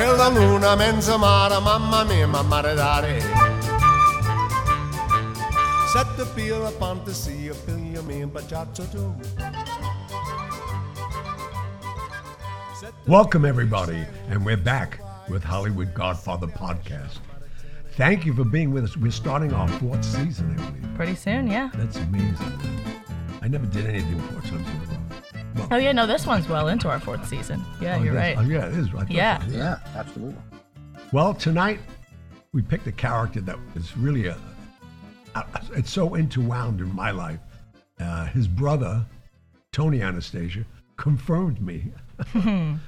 [0.00, 3.20] C'è la luna mezza mare, mamma mia, mamma dare.
[5.92, 9.14] Sette pila fantasia, piglia me baciaccio tu.
[13.06, 17.20] Welcome, everybody, and we're back with Hollywood Godfather podcast.
[17.98, 18.96] Thank you for being with us.
[18.96, 20.94] We're starting our fourth season, I believe.
[20.94, 21.68] Pretty soon, yeah.
[21.74, 22.58] That's amazing.
[23.42, 24.66] I never did anything four times
[25.70, 27.64] Oh yeah, no, this one's well into our fourth season.
[27.80, 28.36] Yeah, oh, you're right.
[28.38, 28.88] Oh, yeah, it is.
[28.88, 29.44] I thought Yeah.
[29.46, 30.40] so, Yeah, absolutely.
[31.12, 31.80] Well, tonight
[32.52, 34.36] we picked a character that is really a.
[35.34, 37.40] a it's so interwound in my life.
[37.98, 39.04] Uh, his brother,
[39.72, 40.64] Tony Anastasia,
[40.96, 41.92] confirmed me.
[42.34, 42.80] and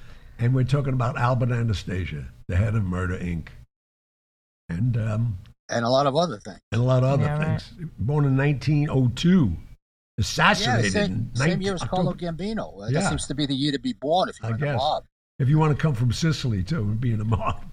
[0.54, 3.48] we're talking about Albert Anastasia, the head of Murder Inc.
[4.68, 6.60] And um, And a lot of other things.
[6.72, 7.60] and a lot of other Yeah, right.
[7.60, 7.90] things.
[7.98, 9.56] Born in 1902, Yeah,
[10.26, 12.82] assassinated the same, in same year as Carlo Gambino.
[12.82, 13.00] Uh, Yeah.
[13.00, 14.76] That seems to be the year to be born if you're in the guess.
[14.78, 15.04] mob.
[15.38, 17.64] If you want to come from Sicily too and be in a mob,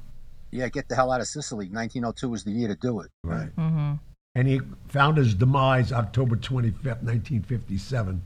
[0.51, 1.67] Yeah, get the hell out of Sicily.
[1.69, 3.11] 1902 was the year to do it.
[3.23, 3.49] right?
[3.55, 3.93] hmm
[4.35, 8.21] And he found his demise October 25th, 1957.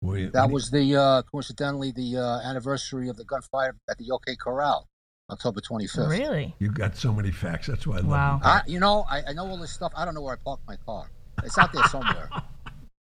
[0.00, 3.98] where- That when he- was the uh, coincidentally the uh, anniversary of the gunfire at
[3.98, 4.86] the OK Corral,
[5.30, 6.08] October 25th.
[6.08, 6.54] Really?
[6.58, 7.66] You got so many facts.
[7.66, 8.36] That's why I love Wow.
[8.42, 8.48] you.
[8.50, 9.92] I, you know, I, I know all this stuff.
[9.96, 11.10] I don't know where I parked my car.
[11.44, 12.30] It's out there somewhere.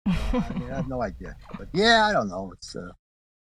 [0.07, 1.37] Uh, I, mean, I have no idea.
[1.57, 2.51] But yeah, I don't know.
[2.55, 2.89] It's uh,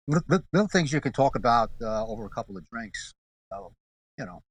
[0.07, 3.13] little, little- little things you can talk about uh, over a couple of drinks.
[3.51, 3.73] So,
[4.17, 4.41] you know.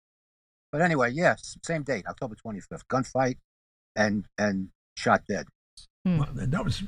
[0.72, 2.84] But anyway, yes, same date, October 25th.
[2.90, 3.36] Gunfight
[3.96, 5.46] and and shot dead.
[6.04, 6.82] Well, that was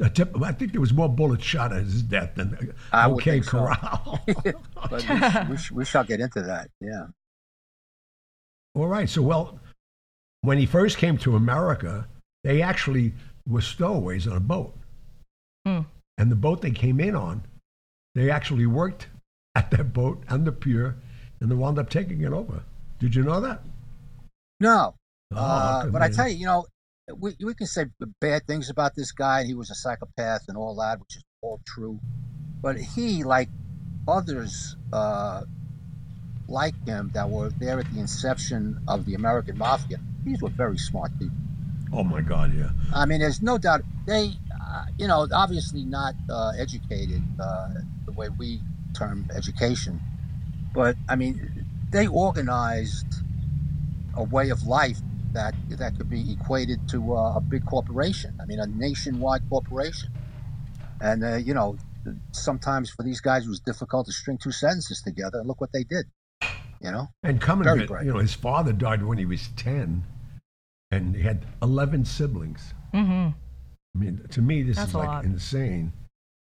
[0.00, 0.40] a tip.
[0.42, 3.44] I think there was more bullets shot at his death than I would OK think
[3.44, 3.50] so.
[3.58, 4.20] Corral.
[4.90, 5.08] But
[5.48, 6.70] we, we, we shall get into that.
[6.80, 7.06] Yeah.
[8.74, 9.08] All right.
[9.08, 9.58] So, well,
[10.42, 12.06] when he first came to America,
[12.44, 13.12] they actually
[13.46, 14.74] were stowaways on a boat.
[15.66, 15.80] Hmm.
[16.18, 17.42] And the boat they came in on,
[18.14, 19.08] they actually worked
[19.54, 20.96] at that boat on the pier,
[21.40, 22.62] and they wound up taking it over.
[22.98, 23.60] Did you know that?
[24.58, 24.94] No,
[25.32, 26.66] Oh, Uh, but I tell you, you know,
[27.16, 27.86] we, we can say
[28.20, 29.44] bad things about this guy.
[29.44, 31.98] He was a psychopath and all that, which is all true.
[32.60, 33.48] But he, like
[34.08, 35.42] others uh,
[36.48, 40.78] like him that were there at the inception of the American Mafia, these were very
[40.78, 41.36] smart people.
[41.92, 42.70] Oh my God, yeah.
[42.94, 47.68] I mean, there's no doubt they, uh, you know, obviously not uh, educated uh,
[48.06, 48.62] the way we
[48.96, 50.00] term education,
[50.74, 53.22] but I mean, they organized
[54.14, 55.02] a way of life
[55.34, 58.36] that that could be equated to uh, a big corporation.
[58.40, 60.10] I mean, a nationwide corporation,
[61.00, 61.76] and uh, you know,
[62.32, 65.38] sometimes for these guys it was difficult to string two sentences together.
[65.38, 66.06] And look what they did.
[66.80, 68.04] You know, And coming, Very to, bright.
[68.04, 70.04] you know, his father died when he was 10,
[70.90, 72.74] and he had 11 siblings.
[72.92, 73.28] hmm
[73.94, 75.24] I mean, to me, this That's is like lot.
[75.24, 75.90] insane.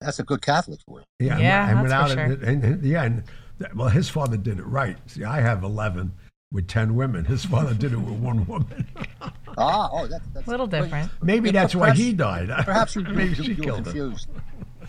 [0.00, 1.04] that's a good Catholic for you.
[1.26, 3.24] Yeah, Yeah, and that's without for it, and, and- yeah, and
[3.58, 4.96] th- well, his father did it right.
[5.06, 6.12] See, I have 11
[6.50, 7.26] with 10 women.
[7.26, 8.86] His father did it with one woman.
[9.58, 11.10] Ah, oh, that, that's A little well, different.
[11.22, 12.48] Maybe Yeah, that's why he died.
[12.64, 13.86] Perhaps you, maybe you, she you were killed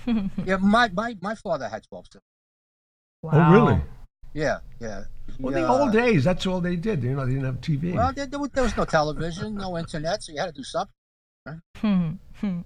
[0.06, 0.32] him.
[0.46, 2.24] yeah, my, my, my father had 12 siblings.
[3.24, 3.32] Wow.
[3.34, 3.82] Oh, really?
[4.34, 5.04] Yeah, yeah.
[5.40, 7.04] Well, the uh, old days, that's all they did.
[7.04, 7.94] You know, they didn't have TV.
[7.94, 10.94] Well, there, there was- no television, no internet, so you had to do something.
[11.78, 12.12] Hmm.
[12.40, 12.62] Hmm.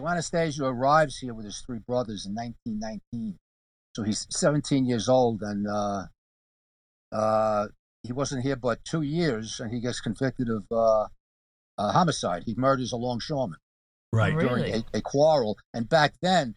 [0.00, 3.38] So Anastasia arrives here with his three brothers in 1919.
[3.94, 6.04] So he's 17 years old, and uh,
[7.12, 7.68] uh,
[8.02, 11.06] he wasn't here but two years, and he gets convicted of uh,
[11.78, 12.44] uh, homicide.
[12.46, 13.58] He murders a longshoreman.
[14.12, 14.34] right.
[14.34, 14.48] Really?
[14.48, 15.58] during a, a quarrel.
[15.74, 16.56] And back then,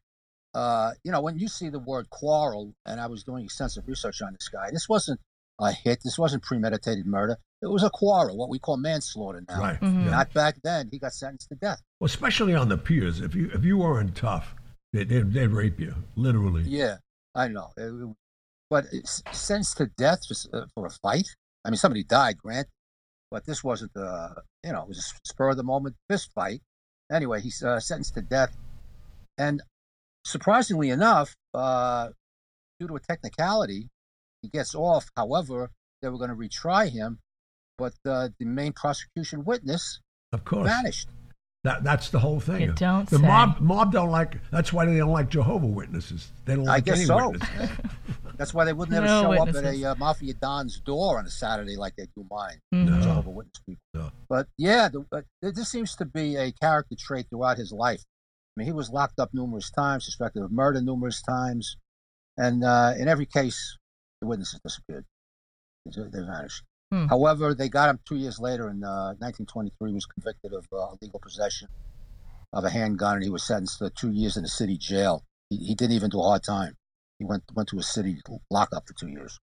[0.56, 4.22] uh, you know, when you see the word quarrel, and I was doing extensive research
[4.24, 5.20] on this guy, this wasn't
[5.60, 6.00] a hit.
[6.04, 7.38] This wasn't premeditated murder.
[7.62, 9.60] It was a quarrel, what we call manslaughter now.
[9.60, 9.80] Right.
[9.80, 10.10] Mhm.
[10.10, 10.90] Not back then.
[10.92, 11.82] He got sentenced to death.
[12.00, 13.22] Well, especially on the piers.
[13.22, 14.56] If you if you weren't tough,
[14.94, 16.64] they, they'd, they'd rape you, literally.
[16.64, 16.98] Yeah,
[17.36, 17.70] I know.
[17.78, 18.16] It- it-
[18.70, 21.28] but it's sentenced to death for, uh, for a fight.
[21.64, 22.68] I mean, somebody died, Grant,
[23.30, 26.62] but this wasn't the, you know, it was a spur of the moment fist fight.
[27.12, 28.58] Anyway, he's uh, sentenced to death.
[29.38, 29.62] And
[30.26, 32.10] surprisingly enough, uh,
[32.80, 33.90] due to a technicality,
[34.42, 35.10] he gets off.
[35.16, 37.20] However, they were going to retry him,
[37.78, 40.00] but uh, the main prosecution witness
[40.34, 40.68] Of course.
[40.68, 41.08] vanished.
[41.64, 42.62] That that's the whole thing.
[42.62, 43.26] You don't the say.
[43.26, 44.38] mob mob don't like.
[44.52, 46.32] That's why they don't like Jehovah Witnesses.
[46.46, 47.30] They don't I guess any so.
[47.32, 47.70] witnesses.
[48.38, 49.56] That's why they wouldn't ever No show witnesses.
[49.64, 52.60] up at a uh, mafia don's door on a Saturday like they do mine.
[52.72, 53.02] Mhm.
[53.02, 53.82] Jehovah Witness people.
[53.96, 54.12] No.
[54.30, 58.04] But yeah, the, uh, this seems to be a character trait throughout his life.
[58.56, 61.78] I mean, he was locked up numerous times, suspected of murder numerous times,
[62.38, 63.78] and uh, in every case,
[64.22, 65.06] the witnesses disappeared.
[65.86, 66.64] They they vanished.
[66.92, 67.08] Hmm.
[67.08, 69.90] However, they got him two years later in uh, 1923.
[69.90, 71.68] He was convicted of uh, illegal possession
[72.54, 75.24] of a handgun, and he was sentenced to two years in a city jail.
[75.50, 76.76] He, he didn't even do a hard time.
[77.20, 79.40] he went went to a city lockup for two years.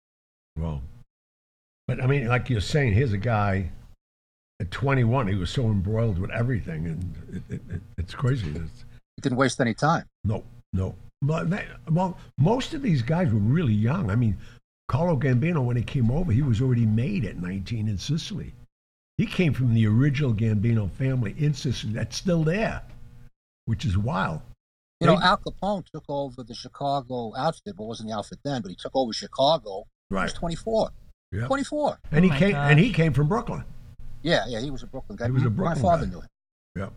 [0.59, 0.83] Well,
[1.87, 3.71] but I mean, like you're saying, here's a guy
[4.61, 5.29] at 21.
[5.29, 7.15] He was so embroiled with everything, and
[7.49, 8.51] it, it, it, it's crazy.
[8.57, 8.86] It's,
[9.17, 10.05] He didn't waste any time.
[10.25, 10.95] no, no.
[11.23, 14.11] But they, well, most of these guys were really young.
[14.11, 14.37] I mean,
[14.89, 18.53] Carlo Gambino, when he came over, he was already made at 19 in Sicily.
[19.17, 22.83] He came from the original Gambino family in Sicily that's still there,
[23.65, 24.43] which is wild.
[25.01, 28.61] You know, Al Capone took over the Chicago outfit, but wasn't the outfit then.
[28.61, 29.79] But he took over Chicago.
[29.79, 29.85] Right.
[30.11, 30.23] He Right.
[30.25, 30.91] was 24.
[31.33, 31.47] Yeah.
[31.47, 31.99] 24.
[32.13, 33.65] And he Oh my came and he came from Brooklyn.
[34.23, 35.27] Yeah, yeah, he was a Brooklyn guy.
[35.27, 36.13] He was a Brooklyn My father guy.
[36.13, 36.29] knew him.
[36.77, 36.93] Yep.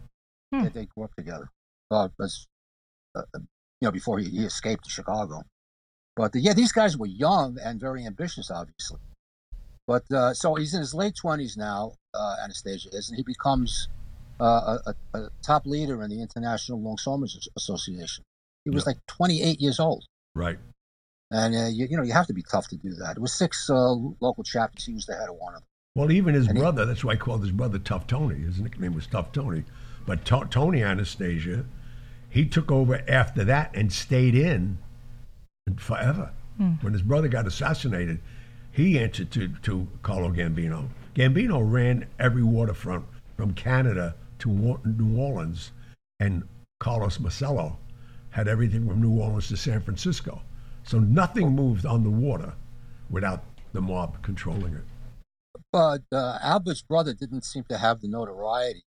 [0.53, 0.63] Hmm.
[0.63, 1.49] They, they grew up together.
[1.91, 2.45] Uh, as,
[3.15, 3.41] uh, you
[3.81, 5.41] know, before he, he escaped to Chicago.
[6.15, 8.99] But uh, yeah, these guys were young and very ambitious, obviously.
[9.87, 11.93] But uh, so he's in his late twenties now.
[12.13, 13.87] Uh, Anastasia is, and he becomes
[14.39, 18.23] uh, a, a, top leader in the International Longshoremen's As- Association.
[18.65, 18.89] He was Yeah.
[18.91, 20.05] like 28 years old,
[20.35, 20.59] Right.
[21.31, 23.17] and uh, you, you know you have to be tough to do that.
[23.17, 24.85] It was six uh, local chapters.
[24.85, 25.67] He was the head of one of them.
[25.95, 28.35] Well, even his And he- brother, that's why I called his brother Tough Tony.
[28.41, 29.63] His nickname was Tough Tony.
[30.05, 31.65] But To- Tony Anastasia,
[32.29, 34.77] he took over after that and stayed in
[35.77, 36.31] forever.
[36.81, 38.19] When his brother got assassinated,
[38.71, 40.89] he answered to, to Carlo Gambino.
[41.15, 43.05] Gambino ran every waterfront
[43.37, 44.49] from Canada to
[44.83, 45.71] New Orleans,
[46.19, 46.43] and
[46.81, 47.77] Carlos Marcello
[48.31, 50.41] had everything from New Orleans to San Francisco.
[50.83, 52.53] So nothing moved on the water
[53.09, 54.83] without the mob controlling it.
[55.71, 58.83] But uh, Albert's brother didn't seem to have the notoriety.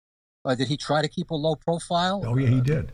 [0.45, 2.23] Uh, did he try to keep a low profile?
[2.25, 2.91] Oh yeah, he Uh, did.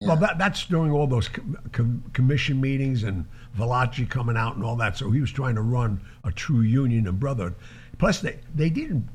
[0.00, 0.08] Yeah.
[0.08, 3.24] Well, that, that's during all those com- com- commission meetings and
[3.56, 4.96] Valachi coming out and all that.
[4.96, 7.54] So he was trying to run a true union and brotherhood.
[7.98, 9.08] Plus, they they didn't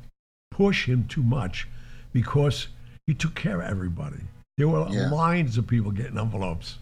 [0.52, 1.68] push him too much
[2.12, 2.68] because
[3.08, 4.20] he took care of everybody.
[4.58, 5.10] There were Yeah.
[5.10, 6.78] lines of people getting envelopes,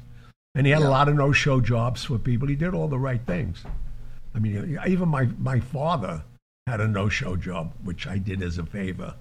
[0.56, 0.88] and he had Yeah.
[0.88, 2.48] a lot of no-show jobs for people.
[2.48, 3.64] He did all the right things.
[4.34, 6.24] I mean, even my my father
[6.68, 9.14] had a no-show job, which I did as a favor.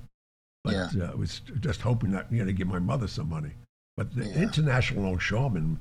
[0.65, 1.05] But Yeah.
[1.05, 3.53] uh, I was just hoping that you know to give my mother some money.
[4.00, 4.44] But the Yeah.
[4.44, 5.79] international longshoremen,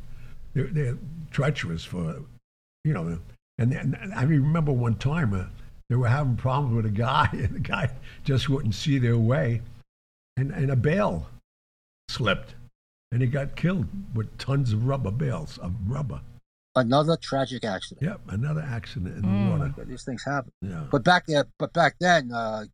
[0.54, 0.98] they're, they're
[1.31, 2.21] treacherous for,
[2.83, 3.18] you know.
[3.57, 5.45] And, and I remember one time uh,
[5.89, 7.89] they were having problems with a guy, and the guy
[8.25, 9.62] just wouldn't see their way,
[10.36, 11.30] and, and a bale
[12.10, 12.56] slipped,
[13.13, 16.19] and he got killed with tons of rubber bales of rubber.
[16.75, 18.06] Another tragic accident.
[18.06, 19.45] Yep, another accident in Mm.
[19.45, 19.86] the water.
[19.86, 20.51] These things happen.
[20.62, 20.88] Yeah.
[20.92, 22.65] But back there, but back then, uh,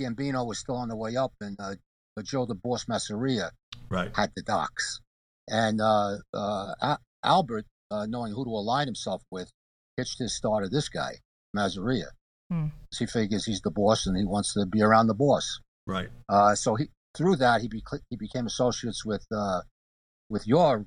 [0.00, 1.74] Gambino was still on the way up, and uh,
[2.22, 3.50] Joe the Boss Masseria
[3.90, 4.10] right.
[4.16, 5.00] had the docks,
[5.48, 9.50] and uh, uh, Al- Albert, uh, knowing who to align himself with,
[9.96, 11.16] pitched his star to this guy,
[11.56, 12.06] Masseria.
[12.50, 12.66] Hmm.
[12.90, 15.60] 'Cause He figures he's the boss, and he wants to be around the boss.
[15.86, 16.08] Right.
[16.28, 19.60] Uh, so he through that he, bec- he became associates with uh,
[20.28, 20.86] with your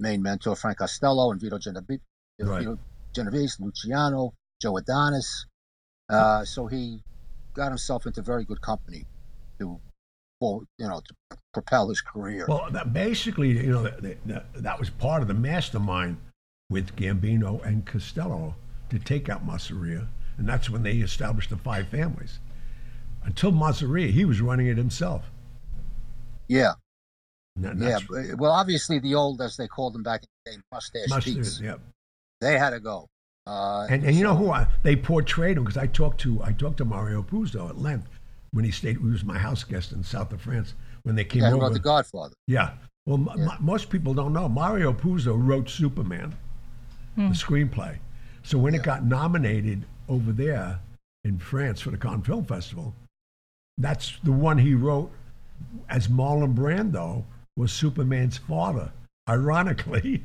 [0.00, 2.00] main mentor Frank Costello and Vito Genovese,
[2.40, 2.58] Right.
[2.60, 2.78] Vito
[3.14, 5.46] Genovese, Luciano, Joe Adonis.
[6.10, 7.02] Uh, so he
[7.54, 9.06] got himself into very good company
[9.58, 9.80] to,
[10.40, 11.00] for you know,
[11.30, 12.44] to propel his career.
[12.48, 16.16] Well, that basically, you know, that, that, that was part of the mastermind
[16.70, 18.54] with Gambino and Costello
[18.90, 20.06] to take out Masseria,
[20.38, 22.38] and that's when they established the five families.
[23.24, 25.30] Until Masseria, he was running it himself.
[26.48, 26.72] yeah,
[27.56, 27.98] that- yeah.
[28.08, 31.34] but- Well, obviously the old, as they called them back in the day, mustache Mustard,
[31.36, 31.76] Pete's, yeah.
[32.40, 33.06] they had to go.
[33.46, 36.52] Uh, And, and you know who I, they portrayed him because I talked to I
[36.52, 38.13] talked to Mario Puzo at length
[38.54, 38.96] when he stayed.
[38.96, 41.64] He was my house guest in south of France when they came Yeah, who over.
[41.66, 42.34] wrote The Godfather.
[42.46, 42.74] Yeah.
[43.04, 43.50] Well, Yeah.
[43.52, 44.48] m- most people don't know.
[44.48, 46.34] Mario Puzo wrote Superman,
[47.16, 47.98] the screenplay.
[48.42, 50.80] So when it got nominated over there
[51.24, 52.94] in France for the Cannes Film Festival,
[53.76, 55.10] that's the one he wrote
[55.88, 57.24] as Marlon Brando
[57.56, 58.92] was Superman's father.
[59.28, 60.22] Ironically,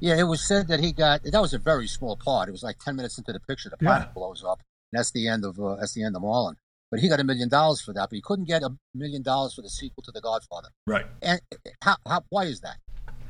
[0.00, 2.48] Yeah, it was said that he got that was a very small part.
[2.48, 3.88] It was like ten minutes into the picture, the Yeah.
[3.98, 4.60] planet blows up,
[4.92, 6.54] and that's the end of uh, that's the end of Marlon.
[6.90, 9.54] But he got a million dollars for that, but he couldn't get a million dollars
[9.54, 10.68] for the sequel to The Godfather.
[10.86, 11.06] right?
[11.22, 11.40] And
[11.82, 12.76] how, how why is that?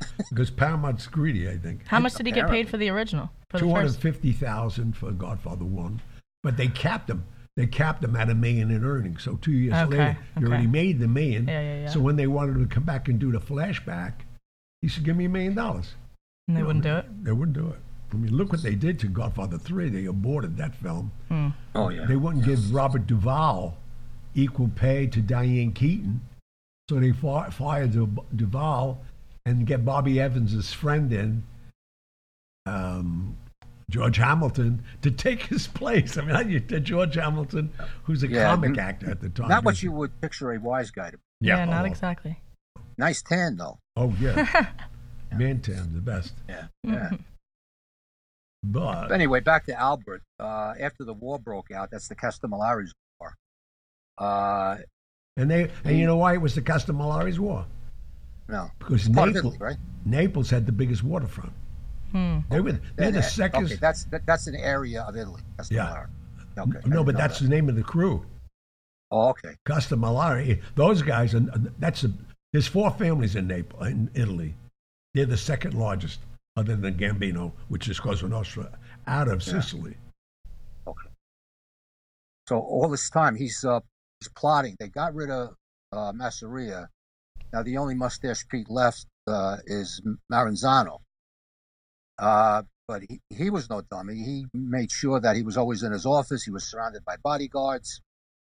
[0.29, 1.85] Because Paramount's greedy, I think.
[1.87, 3.29] How much did he get paid for the original?
[3.49, 4.01] For the Two hundred first?
[4.01, 6.01] fifty thousand for Godfather One,
[6.43, 7.25] but they capped him.
[7.57, 9.23] They capped him at a million in earnings.
[9.23, 10.53] So two years Okay, later, you okay.
[10.53, 11.47] already made the million.
[11.47, 11.89] Yeah, yeah, yeah.
[11.89, 14.13] So when they wanted him to come back and do the flashback,
[14.81, 15.95] he said, "Give me a million dollars."
[16.47, 17.23] And they You know, wouldn't do it.
[17.25, 17.79] They wouldn't do it.
[18.11, 19.89] I mean, look what they did to Godfather Three.
[19.89, 21.11] They aborted that film.
[21.27, 21.49] Hmm.
[21.75, 23.77] Oh yeah, They wouldn't give Robert Duvall
[24.35, 26.21] equal pay to Diane Keaton,
[26.89, 29.01] so they fi- fired Du- Duvall
[29.45, 31.43] and get Bobby Evans's friend in,
[32.65, 33.37] um,
[33.89, 36.17] George Hamilton, to take his place.
[36.17, 37.71] I mean, I- you- George Hamilton,
[38.03, 39.49] who's a Yeah, comic n- actor at the time.
[39.49, 41.17] not what you would picture a wise guy to.
[41.17, 41.23] be.
[41.41, 42.39] Yeah, not oh, exactly.
[42.97, 43.79] Nice tan though.
[43.95, 44.71] Oh yeah,
[45.35, 46.33] Man tan, the best.
[46.47, 47.15] Yeah, Mm-hmm.
[48.63, 48.69] Yeah.
[48.71, 50.21] But Anyway, back to Albert.
[50.39, 53.35] Uh, after the war broke out, that's the Castellammarese War.
[54.17, 54.77] Uh,
[55.37, 57.65] and they and you know why it was the Castellammarese War?
[58.47, 59.77] no, Because Naples, Italy, right?
[60.05, 61.53] Naples had the biggest waterfront.
[62.11, 62.39] Hmm.
[62.49, 63.65] They were they're the Uh, second.
[63.65, 65.41] Okay, that's that, that's an area of Italy.
[65.57, 66.07] Castellamare.
[66.57, 66.79] Okay.
[66.85, 67.45] No, but that's that.
[67.45, 68.25] the name of the crew.
[69.11, 69.55] Oh, okay.
[69.65, 70.61] Castellamare.
[70.75, 72.11] Those guys, and that's a,
[72.51, 74.55] there's four families in Naples, in Italy.
[75.13, 76.19] They're the second largest,
[76.59, 79.53] other than Gambino, which is Cosa Nostra, out of Yeah.
[79.53, 79.95] Sicily.
[80.85, 81.09] Okay.
[82.47, 83.79] So all this time he's uh,
[84.19, 84.75] he's plotting.
[84.79, 85.55] They got rid of
[85.91, 86.87] uh, Masseria.
[87.53, 90.01] Now the only mustache Pete left uh, is
[90.31, 90.99] Maranzano.
[92.17, 94.15] Uh, but he, he was no dummy.
[94.15, 96.43] He made sure that he was always in his office.
[96.43, 98.01] He was surrounded by bodyguards.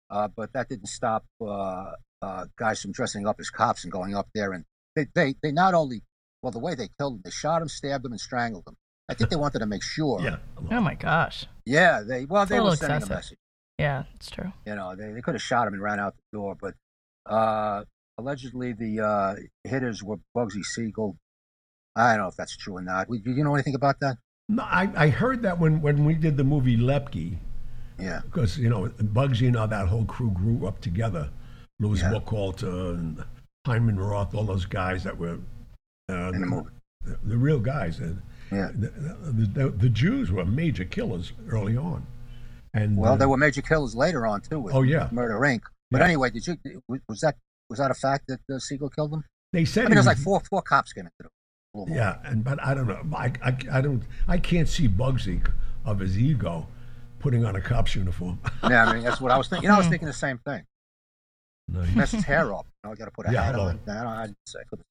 [0.09, 1.93] Uh, but that didn't stop uh,
[2.23, 4.53] uh, guys from dressing up as cops and going up there.
[4.53, 4.65] And
[4.97, 6.03] they, they, they not only,
[6.43, 8.77] well, the way they killed him, they shot him, stabbed him, and strangled him.
[9.09, 10.21] I think they wanted to make sure.
[10.23, 10.37] Yeah.
[10.71, 11.47] Oh my gosh.
[11.67, 13.11] Yeah, they well, they were sending excessive.
[13.11, 13.39] a message.
[13.79, 14.53] Yeah, it's true.
[14.67, 16.75] You know, they, they could have shot him and ran out the door, but
[17.27, 17.85] uh,
[18.19, 21.17] allegedly the uh, hitters were Bugsy Siegel.
[21.97, 23.09] I don't know if that's true or not.
[23.09, 24.17] Do you know anything about that?
[24.49, 27.37] No, I, I heard that when, when we did the movie Lepke,
[27.99, 28.21] Yeah.
[28.25, 31.31] because, you know, Bugsy and all that whole crew grew up together.
[31.81, 32.13] Louis Yeah.
[32.13, 33.25] Buchalter and
[33.67, 35.39] Hyman Roth, all those guys that were
[36.11, 36.71] uh, In the movie.
[37.05, 37.99] the, the real guys.
[38.01, 38.21] And
[38.53, 38.71] Yeah.
[38.75, 42.07] the, the, the, the Jews were major killers early on.
[42.75, 44.61] And Well, uh, there were major killers later on too.
[44.61, 45.09] With Oh, yeah.
[45.13, 45.63] Murder Inc.
[45.91, 46.05] But Yeah.
[46.05, 46.57] anyway, did you
[46.89, 47.37] was was that
[47.69, 49.25] was that a fact that uh, Siegel killed them?
[49.53, 51.87] they said I mean, there's was- like four four cops came into the a little
[51.89, 51.97] more.
[51.97, 53.05] Yeah, and but I don't know.
[53.17, 54.03] I, I, I don't.
[54.29, 55.45] I can't see Bugsy
[55.85, 56.67] of his ego
[57.21, 58.39] putting on a cop's uniform.
[58.69, 59.65] Yeah, I mean that's what I was thinking.
[59.65, 60.63] You know, I was thinking the same thing.
[61.69, 62.67] no, he- Mess his hair up.
[62.85, 63.69] You know, got to put a Yeah, hat well.
[63.69, 63.81] on.
[63.89, 64.07] I don't.
[64.07, 64.87] I, I couldn't.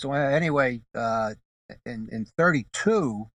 [0.00, 1.34] So anyway, uh,
[1.84, 3.28] in in 32,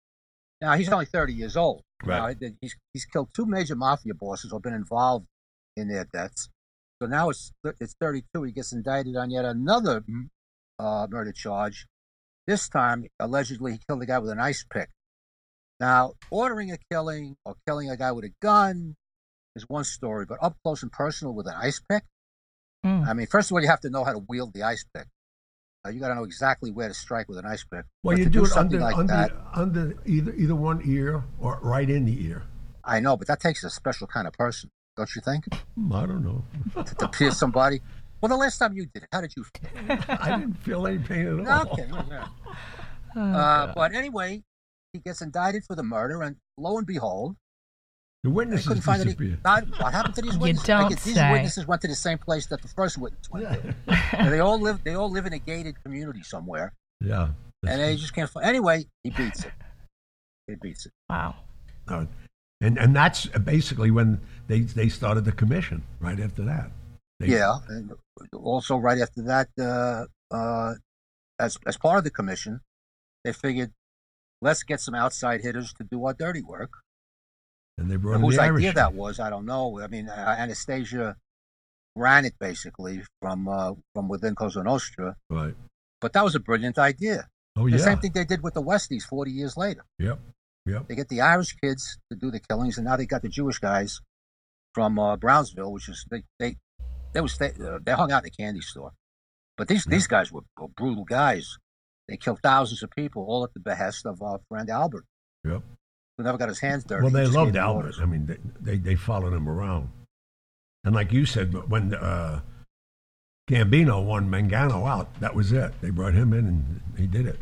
[0.62, 1.84] now he's only 30 years old.
[2.04, 2.36] Right.
[2.42, 5.28] Now, he's he's killed two major mafia bosses or been involved
[5.78, 6.50] in their deaths.
[7.00, 8.44] So now it's it's 32.
[8.44, 10.04] He gets indicted on yet another
[10.80, 11.86] uh, murder charge.
[12.48, 14.90] This time, allegedly, he killed a guy with an ice pick.
[15.80, 18.96] Now, ordering a killing or killing a guy with a gun
[19.56, 22.04] is one story, but up close and personal with an ice pick.
[22.84, 23.08] Mm.
[23.08, 25.08] I mean, first of all, you have to know how to wield the ice pick.
[25.86, 27.86] Uh, you got to know exactly where to strike with an ice pick.
[28.04, 29.32] well, But you to do, it something under like under that.
[29.54, 32.44] under either either one ear or right in the ear.
[32.84, 35.46] I know, but that takes a special kind of person, don't you think?
[35.54, 36.44] I don't know.
[36.84, 37.82] to pierce somebody.
[38.22, 39.98] Well, the last time you did it, how did you feel?
[40.20, 41.72] I didn't feel any pain at all.
[41.74, 41.88] Okay.
[42.10, 42.28] yeah.
[43.18, 44.44] Oh, Uh, but anyway,
[44.92, 47.38] he gets indicted for the murder, and lo and behold,
[48.26, 49.12] The they witnesses couldn't find any.
[49.12, 49.40] disappeared.
[49.44, 50.68] Not, what happened to these You witnesses?
[50.68, 51.32] don't guess these say.
[51.32, 53.46] witnesses went to the same place that the first witness went.
[53.48, 53.76] to.
[54.18, 54.84] And they all live.
[54.84, 57.30] They all live in a gated community somewhere, Yeah.
[57.68, 58.44] and they just can't find.
[58.48, 59.52] Anyway, he beats it.
[60.48, 60.92] He beats it.
[61.08, 61.36] wow.
[61.88, 62.06] Uh,
[62.62, 65.84] and and that's basically when they they started the commission.
[66.00, 66.72] Right after that.
[67.20, 67.94] They, Yeah, and
[68.34, 70.06] also right after that, uh,
[70.36, 70.74] uh,
[71.40, 72.62] as as part of the commission,
[73.24, 73.72] they figured,
[74.42, 76.72] let's get some outside hitters to do our dirty work.
[77.78, 79.80] And they brought in Whose the idea that was, I don't know.
[79.82, 81.18] I mean, uh, Anastasia
[81.96, 85.56] ran it basically from uh, from within Cosa Nostra, Right.
[86.02, 87.28] but that was a brilliant idea.
[87.58, 87.84] Oh The yeah.
[87.84, 89.86] same thing they did with the Westies 40 years later.
[90.00, 90.20] Yep.
[90.66, 90.88] Yep.
[90.88, 93.60] They get the Irish kids to do the killings, and now they got the Jewish
[93.60, 94.02] guys
[94.74, 96.58] from uh, Brownsville, which is they they
[97.14, 98.92] they was they, uh, they hung out in a candy store.
[99.58, 101.58] But these these guys were, were brutal guys.
[102.10, 105.06] They killed thousands of people, all at the behest of our friend Albert,
[105.44, 105.64] Yep.
[106.18, 107.04] Who never got his hands dirty.
[107.04, 107.78] Well, they loved gave Albert.
[107.78, 108.00] orders.
[108.02, 109.90] I mean, they, they they followed him around,
[110.84, 112.42] and like you said, when uh,
[113.50, 115.74] Gambino won Mangano out, that was it.
[115.82, 117.40] They brought him in, and he did it.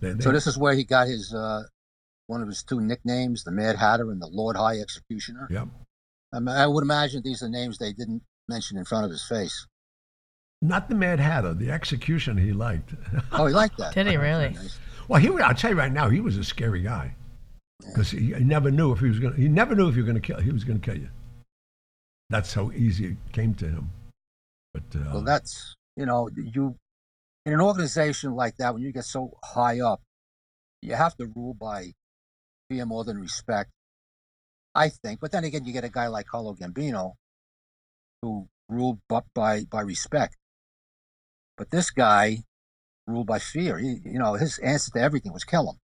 [0.00, 1.64] They, they, So this is where he got his uh,
[2.26, 5.48] one of his two nicknames, the Mad Hatter and the Lord High Executioner.
[5.50, 5.68] Yep.
[6.32, 9.24] I, mean, I would imagine these are names they didn't mention in front of his
[9.26, 9.66] face.
[10.60, 12.92] Not the Mad Hatter, the execution he liked.
[13.32, 13.94] Oh, he liked that.
[13.94, 14.56] Did he really?
[15.06, 17.14] Well, he, I'll tell you right now, he was a scary guy
[17.80, 19.34] because he, never knew if he was going.
[19.34, 20.40] He never knew if you were going to kill.
[20.40, 21.08] He was going to kill you.
[22.30, 23.90] That's how easy it came to him.
[24.74, 26.76] But uh, Well, that's you know you
[27.46, 30.02] in an organization like that when you get so high up,
[30.82, 31.92] you have to rule by
[32.68, 33.70] fear more than respect.
[34.74, 37.14] I think, but then again, you get a guy like Carlo Gambino,
[38.22, 40.36] who ruled by by respect.
[41.56, 42.44] But this guy
[43.06, 43.78] ruled by fear.
[43.78, 45.78] He, you know, his answer to everything was kill him.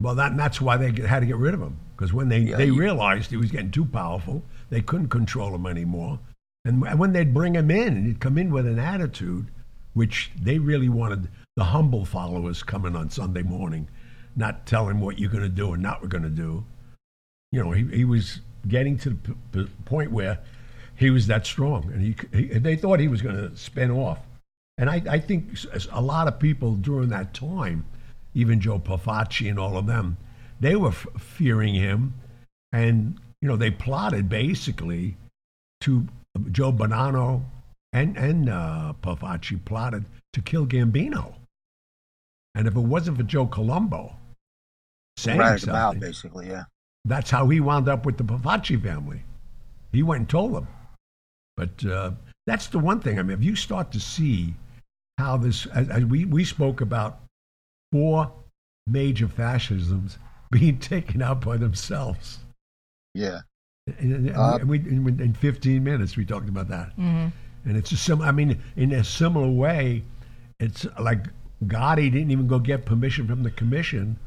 [0.00, 2.56] Well, that, that's why they had to get rid of him because when they, Yeah,
[2.56, 6.20] they you- realized he was getting too powerful, they couldn't control him anymore.
[6.64, 9.46] And when they'd bring him in, and he'd come in with an attitude,
[9.94, 13.88] which they really wanted the humble followers coming on Sunday morning,
[14.36, 16.64] not telling what you're going to do and not what you're going to do.
[17.52, 20.38] You know, he, he was getting to the p- p- point where
[20.94, 24.18] he was that strong, and he, he they thought he was going to spin off.
[24.76, 25.56] And I, I think
[25.90, 27.86] a lot of people during that time,
[28.38, 30.16] even Joe Profaci and all of them,
[30.60, 32.14] they were f- fearing him,
[32.72, 35.16] and you know they plotted basically
[35.80, 36.06] to
[36.52, 37.42] Joe Bonanno
[37.92, 40.04] and and uh, Profaci plotted
[40.34, 41.34] to kill Gambino.
[42.54, 44.14] And if it wasn't for Joe Colombo
[45.16, 46.64] saying Right something, about basically, yeah.
[47.04, 49.22] that's how he wound up with the Profaci family.
[49.92, 50.68] He went and told them.
[51.56, 52.12] But uh,
[52.46, 53.18] that's the one thing.
[53.18, 54.54] I mean, if you start to see
[55.18, 57.20] how this, as, as we, we spoke about
[57.92, 58.32] four
[58.86, 60.18] major fascisms
[60.50, 62.38] being taken out by themselves.
[63.14, 63.40] Yeah.
[63.98, 66.90] And, and Uh, we, in, in 15 minutes, we talked about that.
[66.92, 67.28] Mm-hmm.
[67.64, 68.22] And it's a sim.
[68.22, 70.02] I mean, in a similar way,
[70.60, 71.26] it's like
[71.66, 74.18] Gotti didn't even go get permission from the commission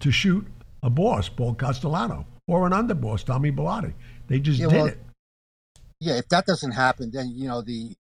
[0.00, 0.46] to shoot
[0.82, 3.92] a boss, Paul Castellano, or an underboss, Tommy Bilotti.
[4.28, 4.98] They just Yeah, did well, it.
[6.00, 7.94] Yeah, if that doesn't happen, then you know the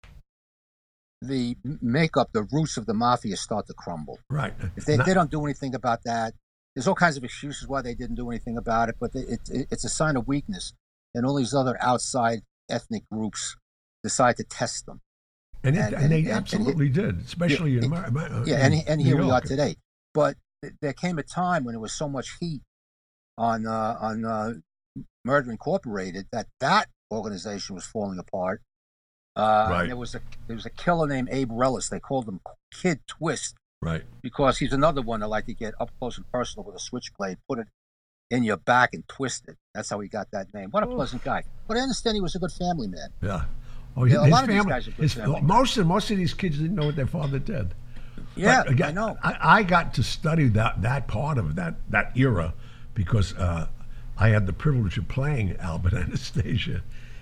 [1.21, 4.19] the makeup, the roots of the mafia start to crumble.
[4.29, 4.53] Right.
[4.75, 6.33] If they, Not- they don't do anything about that,
[6.75, 9.67] there's all kinds of excuses why they didn't do anything about it, but it, it,
[9.71, 10.73] it's a sign of weakness.
[11.15, 13.55] And all these other outside ethnic groups
[14.03, 15.01] decide to test them.
[15.63, 18.43] and, it, and- and, they and- and- absolutely did, especially Yeah, in America.
[18.45, 19.77] Yeah, and, and here we are today.
[20.13, 22.61] But th- there came a time when there was so much heat
[23.39, 24.53] on uh, on uh,
[25.25, 28.61] Murder Incorporated that that organization was falling apart.
[29.37, 29.81] Uh, Right.
[29.81, 31.89] and There was a there was a killer named Abe Reles.
[31.89, 32.39] They called him
[32.71, 34.03] Kid Twist Right.
[34.21, 37.37] because he's another one that like to get up close and personal with a switchblade,
[37.47, 37.67] put it
[38.31, 39.55] in your back and twist it.
[39.73, 40.71] That's how he got that name.
[40.71, 41.43] What a pleasant guy.
[41.67, 43.09] But I understand he was a good family man.
[43.21, 43.45] Yeah.
[43.95, 45.41] Oh, Yeah, a his lot of these guys are good his, family.
[45.41, 47.73] most of most of these kids didn't know what their father did.
[48.35, 49.17] Yeah, But again, I know.
[49.23, 52.53] I, I got to study that that part of that that era
[52.95, 53.67] because uh,
[54.17, 56.81] I had the privilege of playing Albert Anastasia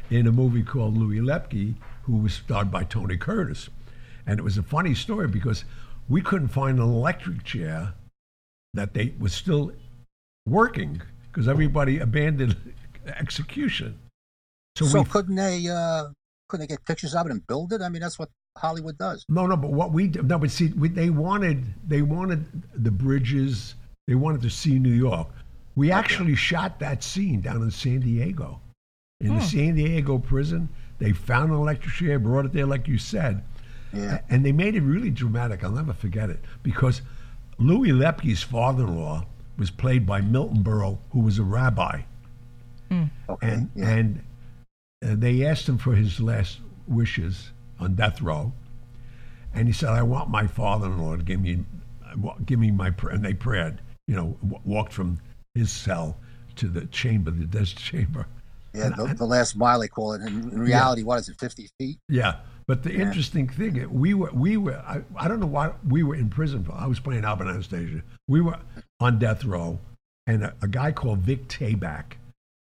[0.10, 3.70] in a movie called Louis Lepke, who was starred by Tony Curtis,
[4.26, 5.66] and it was a funny story because
[6.08, 7.94] we couldn't find an electric chair
[8.74, 9.72] that they was still
[10.46, 12.56] working because everybody abandoned
[13.08, 13.98] execution.
[14.76, 16.08] So, So we couldn't they uh,
[16.50, 17.82] couldn't they get pictures of it and build it?
[17.82, 19.26] I mean, that's what Hollywood does.
[19.30, 22.92] No, no, but what we did- no, but see, we, they wanted they wanted the
[22.92, 23.76] bridges.
[24.08, 25.28] They wanted to see New York.
[25.76, 28.62] We actually shot that scene down in San Diego,
[29.20, 30.70] in the San Diego prison.
[31.00, 33.44] They found an electric chair, brought it there, like you said,
[33.94, 34.20] Yeah.
[34.30, 35.64] and they made it really dramatic.
[35.64, 37.02] I'll never forget it because
[37.58, 39.26] Louis Lepke's father-in-law
[39.58, 42.02] was played by Milton Berle, who was a rabbi
[42.92, 43.08] Okay.
[43.42, 43.90] and yeah.
[43.90, 44.24] and
[45.06, 48.54] uh, they asked him for his last wishes on death row,
[49.54, 51.64] and he said, "I want my father-in-law to give me,
[52.46, 53.16] give me my," prayer.
[53.16, 53.80] and they prayed.
[54.08, 55.20] You know, w- walked from
[55.56, 56.18] his cell
[56.58, 58.28] to the chamber, the death chamber.
[58.76, 60.22] Yeah, the, the last mile they call it.
[60.22, 61.40] In, in reality, what is it?
[61.40, 61.98] Fifty feet?
[62.10, 63.02] Yeah, but the Yeah.
[63.02, 66.64] interesting thing, we were, we were, I, I don't know why we were in prison
[66.64, 66.74] for.
[66.74, 68.02] I was playing Albert Anastasia.
[68.28, 68.58] We were
[69.00, 69.80] on death row,
[70.28, 72.14] and a, a guy called Vic Tayback.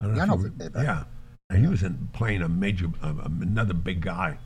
[0.01, 1.05] I don't Yeah, I know Vic Yeah,
[1.51, 4.38] and he was in, playing a major, um, another big guy,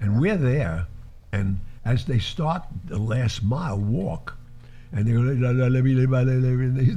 [0.00, 0.86] and we're there,
[1.32, 4.36] and as they start the last mile walk.
[4.92, 5.22] And they, go,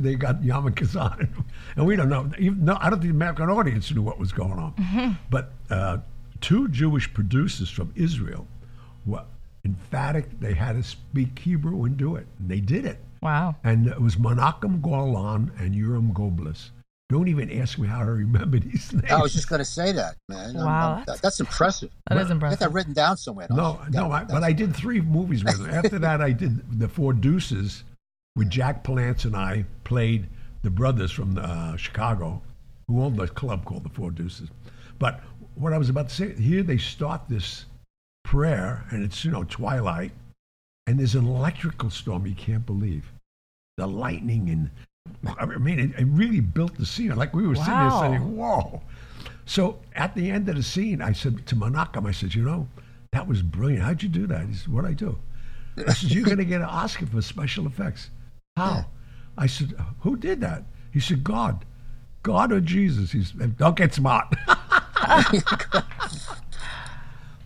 [0.01, 2.31] they, got yarmulkes on, and we don't know.
[2.39, 5.17] Even, no, I don't think the American audience knew what was going on.
[5.29, 5.97] But uh,
[6.39, 8.47] two Jewish producers from Israel
[9.05, 9.23] were
[9.65, 10.39] emphatic.
[10.39, 12.27] They had to speak Hebrew and do it.
[12.39, 12.99] And they did it.
[13.21, 13.55] Wow.
[13.63, 16.71] And it was Menachem Golan and Yoram Globus.
[17.11, 19.11] Don't even ask me how I remember these names.
[19.11, 20.55] I was just going to say that, man.
[20.55, 21.91] I'm- Wow, I'm- that's- that's impressive.
[22.07, 22.57] That is Get impressive.
[22.57, 23.47] I got that written down somewhere.
[23.49, 23.91] no, you?
[23.91, 25.69] no, I, but I did three movies with them.
[25.69, 27.83] After that, I did The Four Deuces
[28.37, 30.29] with Jack Palance and I played
[30.61, 32.41] the brothers from uh, Chicago
[32.87, 34.47] who owned a club called The Four Deuces.
[34.97, 35.19] But
[35.55, 37.65] what I was about to say, here they start this
[38.23, 40.13] prayer, and it's, you know, twilight,
[40.87, 43.11] and there's an electrical storm you can't believe.
[43.75, 44.69] The lightning and
[45.41, 47.15] I mean, it, it really built the scene.
[47.15, 48.81] Like we were sitting there saying, "Whoa!"
[49.45, 52.67] So at the end of the scene, I said to Menachem, I said, "You know,
[53.11, 53.83] that was brilliant.
[53.83, 55.17] How'd you do that?" He said, "What I do?"
[55.87, 58.09] I said, "You're going to get an Oscar for special effects."
[58.57, 58.85] How?
[59.37, 61.65] I said, "Who did that?" He said, "God."
[62.23, 63.11] God or Jesus?
[63.11, 64.27] He said, "Don't get smart."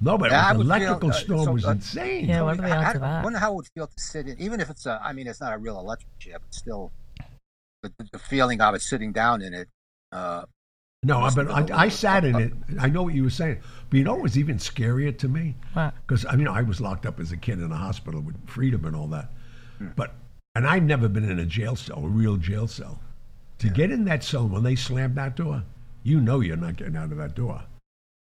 [0.02, 2.26] no, but Yeah, I the would feel, electrical uh, storm so, was uh, insane.
[2.26, 4.28] Yeah, what are the I, odds of I wonder how it would feel to sit
[4.28, 5.00] in, even if it's a.
[5.02, 6.92] I mean, it's not a real electric chair, but still,
[7.86, 9.68] the, the, the feeling of it sitting down in it.
[10.12, 10.44] Uh,
[11.04, 12.54] No, Must but have been a I, I little- sat in it.
[12.80, 15.56] I know what you were saying, but you know it was even scarier to me?
[16.08, 18.86] Because I mean, I was locked up as a kid in a hospital with freedom
[18.86, 19.30] and all that.
[19.96, 20.16] But
[20.56, 23.00] and I've never been in a jail cell, a real jail cell.
[23.60, 25.64] To get in that cell when they slam that door,
[26.04, 27.62] you know you're not getting out of that door.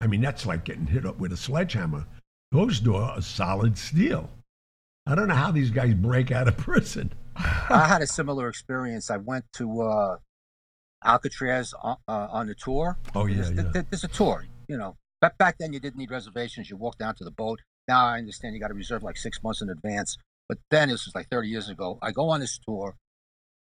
[0.00, 2.06] I mean, that's like getting hit up with a sledgehammer.
[2.52, 4.30] Those doors are solid steel.
[5.06, 7.12] I don't know how these guys break out of prison.
[7.70, 9.10] I had a similar experience.
[9.10, 10.16] I went to uh,
[11.04, 12.98] Alcatraz on, uh, on the tour.
[13.14, 13.82] Oh yeah, There's, yeah.
[13.90, 14.96] there's a tour, you know.
[15.20, 16.70] Back back then, you didn't need reservations.
[16.70, 17.60] You walked down to the boat.
[17.88, 20.16] Now I understand you got to reserve like six months in advance.
[20.48, 21.98] But then this was like 30 years ago.
[22.02, 22.96] I go on this tour,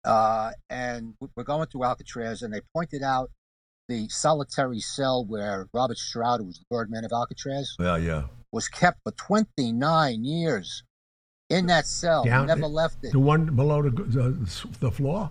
[0.05, 3.31] uh, and we- we're going through Alcatraz, and they pointed out
[3.89, 8.25] the solitary cell where Robert Stroud, who was the Birdman of Alcatraz, Yeah, yeah.
[8.51, 10.83] was kept for 29 years
[11.53, 12.25] in that cell.
[12.25, 13.13] Down- never left it.
[13.13, 15.31] The one below the the, the floor.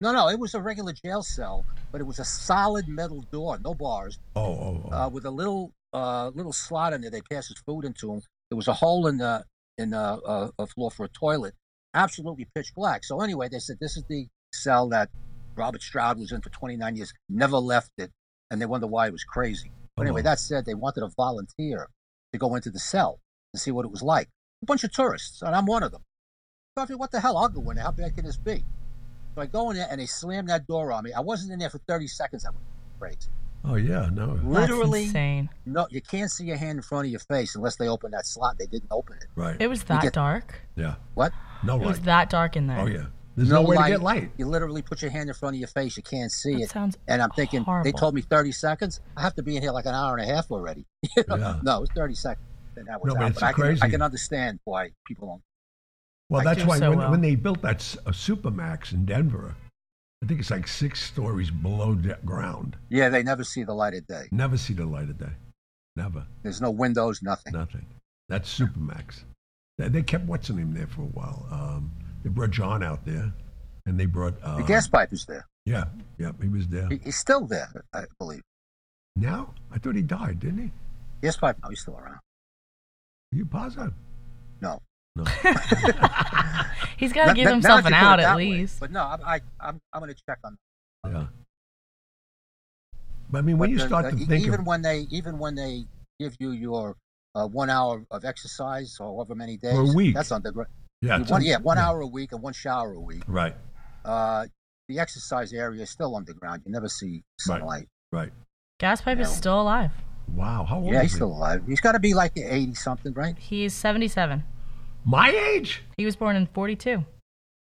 [0.00, 3.58] No, no, it was a regular jail cell, but it was a solid metal door,
[3.64, 4.96] no bars, Oh, oh, oh.
[4.96, 7.10] uh, with a little uh, little slot in there.
[7.10, 8.22] They pass his food into him.
[8.50, 9.44] There was a hole in the
[9.76, 11.54] in the uh, uh, floor for a toilet.
[11.94, 13.02] Absolutely pitch black.
[13.04, 15.08] So anyway, they said this is the cell that
[15.56, 17.12] Robert Stroud was in for 29 years.
[17.28, 18.10] Never left it,
[18.50, 19.72] and they wonder why it was crazy.
[19.96, 20.24] But anyway, Oh.
[20.24, 21.88] that said, they wanted a volunteer
[22.32, 23.18] to go into the cell
[23.52, 24.28] to see what it was like.
[24.62, 26.02] A bunch of tourists, and I'm one of them.
[26.76, 27.36] So I thought, what the hell?
[27.36, 27.84] I'll go in there.
[27.84, 28.64] How bad can this be?
[29.34, 31.12] So I go in there, and they slam that door on me.
[31.12, 32.44] I wasn't in there for 30 seconds.
[32.44, 32.62] I went
[32.98, 33.30] crazy.
[33.64, 34.34] oh yeah, no.
[34.34, 35.48] That's Literally, insane.
[35.64, 38.26] no, you can't see your hand in front of your face unless they open that
[38.26, 38.56] slot.
[38.58, 39.26] They didn't open it.
[39.36, 39.56] Right.
[39.60, 40.60] It was that get- dark.
[40.76, 40.96] yeah.
[41.14, 41.32] What?
[41.64, 42.78] No It was that dark in there.
[42.80, 43.06] Oh yeah.
[43.36, 44.32] There's no, way to get light.
[44.36, 45.96] You literally put your hand in front of your face.
[45.96, 46.70] You can't see That it.
[46.70, 49.00] sounds And I'm thinking, they told me 30 seconds.
[49.16, 50.86] I have to be in here like an hour and a half already.
[51.16, 51.36] You know?
[51.36, 51.60] Yeah.
[51.62, 52.44] No, it was 30 seconds.
[52.78, 53.30] And that was No, but out.
[53.30, 53.82] it's But I can, crazy.
[53.82, 55.42] I can understand why people don't.
[56.30, 57.10] Well, I that's why so when, well.
[57.10, 59.54] when they built that s- a Supermax in Denver,
[60.22, 62.76] I think it's like six stories below the ground.
[62.90, 64.28] Yeah, they never see the light of day.
[64.30, 65.32] Never see the light of day.
[65.96, 66.26] Never.
[66.42, 67.52] There's no windows, nothing.
[67.54, 67.86] Nothing.
[68.28, 69.24] That's Supermax.
[69.78, 71.46] They, they kept what's his name there for a while.
[71.50, 71.90] Um,
[72.22, 73.32] they brought John out there,
[73.86, 74.34] and they brought.
[74.42, 75.46] Uh, The gas pipe is there.
[75.64, 75.84] Yeah,
[76.18, 76.88] yeah, he was there.
[76.88, 78.42] He- He's still there, I believe.
[79.16, 80.70] Now, I thought he died, didn't he?
[81.22, 82.18] Gas pipe, no, he's still around.
[83.32, 83.92] Are you positive?
[84.60, 84.80] No.
[85.16, 85.24] No.
[86.96, 88.50] He's got to give himself an that you put out at that way.
[88.50, 88.80] least.
[88.80, 90.56] But no, I, I, I'm, I'm going to check on.
[91.06, 91.26] yeah.
[93.30, 95.06] But I mean, when but you the- start the- to think even of, when they,
[95.10, 95.84] even when they
[96.18, 96.96] give you your
[97.34, 100.14] uh, one hour of exercise or however many days, For a week.
[100.14, 100.68] that's underground.
[101.02, 103.22] yeah, one, it's- yeah, one hour a week and one shower a week.
[103.26, 103.54] Right,
[104.04, 104.46] Uh,
[104.88, 106.62] the exercise area is still underground.
[106.64, 107.62] You never see sunlight.
[107.62, 108.20] right.
[108.22, 108.32] right.
[108.80, 109.90] Gas pipe is still alive.
[110.34, 111.16] Wow, how old Yeah, is he's he?
[111.16, 111.62] still alive.
[111.66, 113.36] He's got to be like eighty something, right?
[113.38, 114.44] He's 77.
[115.04, 115.82] My age?
[115.96, 117.04] He was born in 42.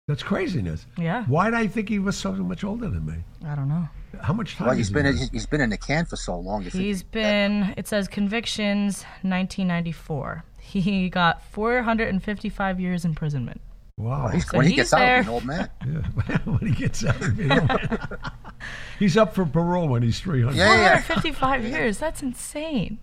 [0.08, 0.86] That's craziness.
[0.96, 1.24] Yeah.
[1.24, 3.14] Why did I think he was so much older than me?
[3.44, 3.88] I don't know.
[4.22, 4.68] How much time?
[4.68, 6.62] Well, he's has been he in, he's been in the can for so long.
[6.62, 10.44] you He's he'd be been, it says convictions 1994.
[10.60, 13.60] He got 455 years imprisonment.
[13.98, 14.28] Wow.
[14.28, 15.16] He's, So when he he's gets out, there.
[15.18, 15.70] he's an old man.
[15.86, 18.10] Yeah, when he gets out of it.
[18.98, 20.56] he's up for parole when he's 300.
[20.56, 21.00] Yeah, yeah.
[21.00, 21.98] 455 years.
[21.98, 22.98] That's insane.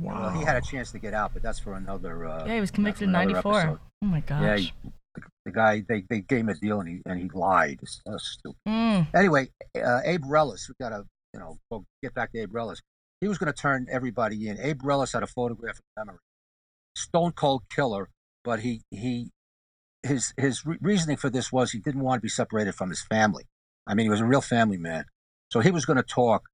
[0.00, 0.22] Wow.
[0.22, 2.26] Well, he had a chance to get out, but that's for another.
[2.26, 3.60] Uh, Yeah, he was convicted in 94.
[3.60, 3.78] episode.
[4.02, 4.22] Oh my Yeah,
[4.56, 4.60] gosh.
[4.60, 4.72] he,
[5.14, 7.78] the, the guy they, they gave him a deal and he and he lied.
[7.82, 8.56] It's so stupid.
[8.68, 9.06] Mm.
[9.14, 9.48] Anyway,
[9.82, 12.78] uh, Abe Reles, we gotta you know go get back to Abe Reles.
[13.20, 14.58] He was going to turn everybody in.
[14.60, 16.18] Abe Reles had a photographic memory,
[16.94, 18.10] stone cold killer,
[18.44, 19.30] but he he
[20.02, 23.02] his his re- reasoning for this was he didn't want to be separated from his
[23.02, 23.44] family.
[23.86, 25.04] I mean, he was a real family man,
[25.50, 26.44] so he was going to talk.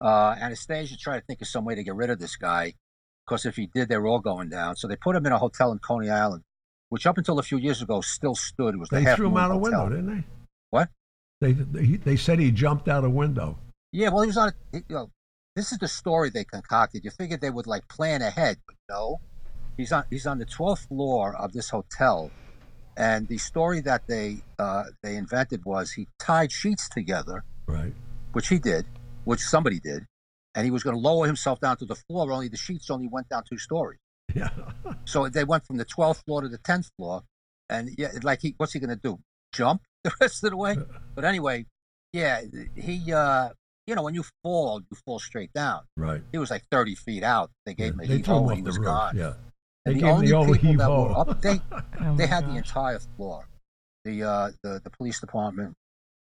[0.00, 2.74] Uh, Anastasia tried to think of some way to get rid of this guy,
[3.26, 4.76] because if he did, they were all going down.
[4.76, 6.42] So they put him in a hotel in Coney Island,
[6.90, 8.74] which up until a few years ago still stood.
[8.74, 10.24] It was the They threw him out a window, didn't they?
[10.70, 10.90] What?
[11.40, 13.58] They, they they said he jumped out a window.
[13.92, 14.52] Yeah, well, he was on.
[14.72, 15.10] You know,
[15.54, 17.04] this is the story they concocted.
[17.04, 19.20] You figured they would like plan ahead, but no.
[19.76, 20.04] He's on.
[20.08, 22.30] He's on the twelfth floor of this hotel,
[22.96, 27.92] and the story that they uh, they invented was he tied sheets together, Right.
[28.32, 28.86] which he did,
[29.24, 30.06] which somebody did,
[30.54, 32.30] and he was going to lower himself down to the floor.
[32.32, 33.98] Only the sheets only went down two stories,
[34.34, 34.50] Yeah.
[35.04, 37.22] so they went from the twelfth floor to the tenth floor,
[37.68, 39.18] and yeah, like he, what's he going to do?
[39.52, 40.76] Jump the rest of the way?
[41.14, 41.64] But anyway,
[42.12, 42.42] yeah,
[42.74, 43.48] he, uh,
[43.86, 45.80] you know, when you fall, you fall straight down.
[45.96, 46.22] Right.
[46.32, 47.50] He was like 30 feet out.
[47.64, 48.86] They gave him a they heave him and he the was roof.
[48.86, 49.16] gone.
[49.16, 49.32] Yeah.
[49.86, 51.60] And They the only the people that were up, they,
[52.00, 53.48] Oh they had the entire floor.
[54.04, 55.74] The, uh, the, the police department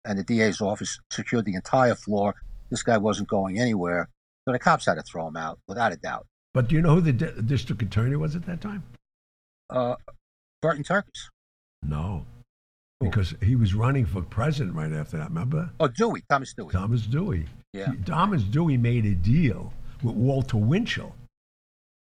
[0.04, 2.34] and the DA's office secured the entire floor.
[2.70, 4.08] This guy wasn't going anywhere.
[4.46, 6.26] So the cops had to throw him out, without a doubt.
[6.54, 8.84] But do you know who the di- district attorney was at that time?
[9.70, 9.96] Uh,
[10.62, 11.30] Burton Turkus.
[11.82, 12.24] No.
[13.00, 15.70] Because he was running for president right after that, remember?
[15.80, 16.72] Oh, Dewey, Thomas Dewey.
[16.72, 17.46] Thomas Dewey.
[17.72, 17.92] Yeah.
[18.04, 21.14] Thomas Dewey made a deal with Walter Winchell.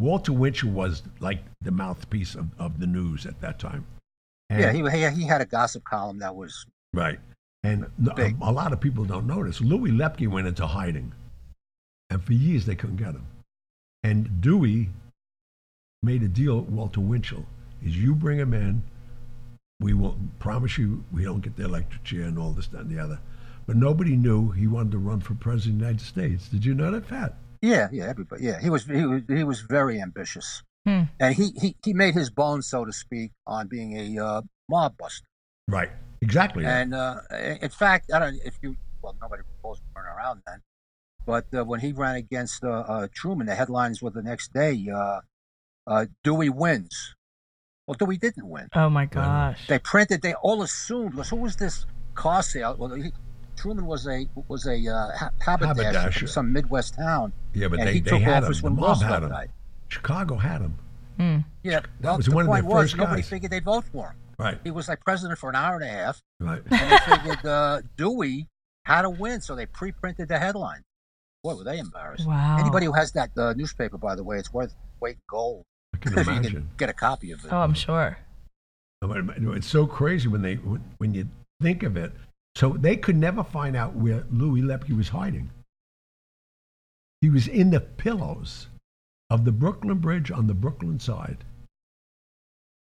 [0.00, 3.86] Walter Winchell was like the mouthpiece of, of the news at that time.
[4.48, 7.20] And, yeah, he, he had a gossip column that was right.
[7.62, 7.84] And
[8.16, 9.60] a, a lot of people don't notice.
[9.60, 11.12] Louis Lepke went into hiding,
[12.08, 13.26] and for years they couldn't get him.
[14.02, 14.88] And Dewey
[16.02, 17.44] made a deal with Walter Winchell:
[17.84, 18.82] "Is you bring him in,
[19.78, 22.90] we will promise you we don't get the electric chair and all this, that, and
[22.90, 23.20] the other."
[23.66, 26.48] But nobody knew he wanted to run for president of the United States.
[26.48, 27.36] Did you know that, Pat?
[27.62, 31.02] Yeah yeah everybody yeah he was he was he was very ambitious, Hmm.
[31.18, 34.96] and he, he he made his bones so to speak on being a uh, mob
[34.96, 35.26] buster.
[35.68, 35.90] Right.
[36.22, 36.64] Exactly.
[36.66, 37.20] And uh,
[37.60, 40.62] in fact, I don't if you well nobody was weren't around then,
[41.26, 44.88] but uh, when he ran against uh, uh, Truman, the headlines were the next day:
[44.92, 45.20] uh,
[45.86, 47.14] uh, Dewey wins.
[47.86, 48.68] Well, Dewey didn't win.
[48.74, 49.66] Oh my gosh.
[49.66, 50.22] They printed.
[50.22, 51.14] They all assumed.
[51.14, 52.76] Was who was this car sale?
[52.78, 53.12] Well, he,
[53.60, 56.18] Truman was a was a uh, ha- haberdasher, Haberdasher.
[56.20, 58.44] from some Midwest town, yeah, but and they, he they took had him.
[58.44, 59.28] office The when mob Roosevelt had him.
[59.30, 59.50] died.
[59.88, 60.74] Chicago had him.
[61.18, 61.38] Hmm.
[61.62, 63.28] Yeah, well, was the one point their was nobody guys.
[63.28, 64.16] figured they'd vote for him.
[64.38, 64.58] Right.
[64.64, 66.62] He was like president for an hour and a half, Right.
[66.70, 68.46] and they figured uh, Dewey
[68.86, 70.80] had to win, so they pre-printed the headline.
[71.44, 72.26] Boy, were they embarrassed!
[72.26, 72.56] Wow.
[72.58, 75.98] Anybody who has that uh, newspaper, by the way, it's worth weight in gold I
[75.98, 76.52] can if you imagine.
[76.52, 77.52] can get a copy of it.
[77.52, 78.16] Oh, I'm sure.
[79.02, 81.28] It's so crazy when they when, when you
[81.62, 82.12] think of it.
[82.56, 85.50] So they could never find out where Louis Lepke was hiding.
[87.20, 88.68] He was in the pillows
[89.28, 91.44] of the Brooklyn Bridge on the Brooklyn side.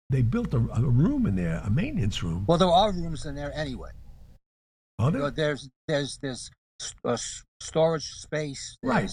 [0.10, 2.46] They built a, a room in there, a maintenance room.
[2.48, 3.92] Well, there are rooms in there anyway.
[4.98, 5.30] Are there?
[5.32, 6.50] There's there's there's
[7.06, 7.18] uh,
[7.62, 8.78] storage space.
[8.84, 9.12] Right.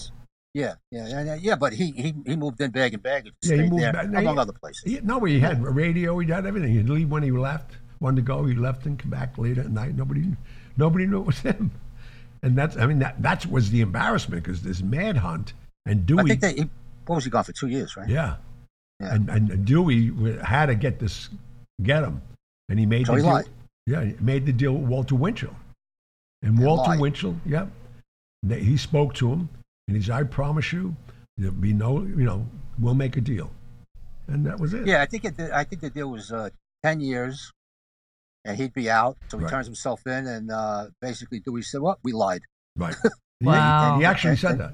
[0.53, 1.55] Yeah, yeah, yeah, yeah.
[1.55, 3.33] But he he, he moved in bag and baggage.
[3.43, 4.83] Yeah, he moved there, back- no, among he- other places.
[4.85, 6.17] He, no, he had a radio.
[6.19, 6.73] He had everything.
[6.73, 7.77] He'd leave when he left.
[7.99, 9.95] Wanted to go, he left and came back later at night.
[9.95, 10.25] Nobody,
[10.77, 11.71] nobody knew it was him.
[12.43, 15.53] And that's, I mean, that that was the embarrassment because this mad hunt
[15.85, 16.19] and Dewey.
[16.21, 16.53] I think they.
[16.53, 16.69] He,
[17.07, 18.07] what was he gone for two years, right?
[18.07, 18.35] Yeah.
[18.99, 19.15] Yeah.
[19.15, 20.11] And, and Dewey
[20.43, 21.29] had to get this,
[21.81, 22.21] get him.
[22.69, 23.31] And he made So the he deal.
[23.33, 23.49] lied.
[23.85, 25.55] Yeah, he made the deal with Walter Winchell.
[26.41, 26.99] And And Walter lied.
[26.99, 27.67] Winchell, yeah,
[28.43, 29.49] they, he spoke to him
[29.87, 30.95] and he said, I promise you,
[31.37, 32.45] there'll be no, you know,
[32.79, 33.49] we'll make a deal.
[34.27, 34.85] And that was it.
[34.85, 35.39] Yeah, I think it.
[35.39, 36.49] I think the deal was uh,
[36.83, 37.51] ten years,
[38.47, 39.17] and he'd be out.
[39.29, 39.51] So he Right.
[39.51, 41.99] turns himself in, and uh, basically Dewey said, "What?
[42.03, 42.41] We lied."
[42.75, 42.95] Right.
[43.41, 43.93] Wow.
[43.97, 44.41] He, he actually Okay.
[44.41, 44.73] said that.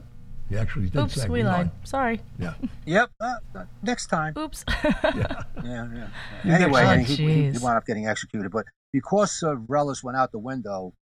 [0.49, 1.69] He actually did Oops, say we lied.
[1.83, 2.21] Sorry.
[2.39, 2.53] Yeah.
[2.86, 3.09] Yep.
[3.19, 4.33] Uh, uh, next time.
[4.38, 4.63] Oops.
[4.83, 5.43] yeah.
[5.63, 6.07] Yeah, yeah.
[6.55, 8.51] Anyway, got- and he, he, he wound up getting executed.
[8.51, 10.93] But because uh, Reles went out the window,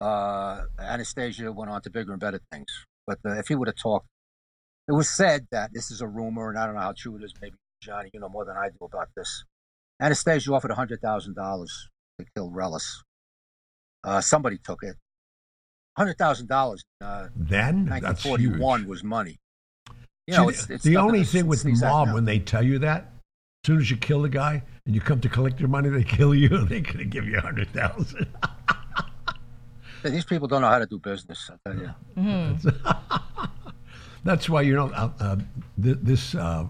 [0.00, 2.66] uh, Anastasia went on to bigger and better things.
[3.06, 4.06] But uh, if he would have talked,
[4.88, 7.22] it was said that this is a rumor, and I don't know how true it
[7.24, 7.32] is.
[7.40, 9.44] Maybe Johnny, you know more than I do about this.
[10.00, 13.02] Anastasia offered hundred thousand dollars to kill Reles.
[14.04, 14.96] Uh, somebody took it.
[15.96, 16.84] Hundred thousand dollars.
[17.00, 18.88] Uh, Then that's 1941 huge.
[18.88, 19.36] was money.
[20.26, 22.14] You See, know, the- it's, it's the only to thing with the mob now.
[22.14, 23.12] when they tell you that,
[23.64, 26.04] as soon as you kill the guy and you come to collect your money, they
[26.18, 26.48] kill you.
[26.54, 28.26] And They're going to give you a hundred thousand.
[30.04, 31.50] These people don't know how to do business.
[31.50, 31.90] I tell you.
[32.16, 33.50] Mhm.
[34.24, 35.36] That's why you know uh, uh,
[35.82, 36.66] th- this uh,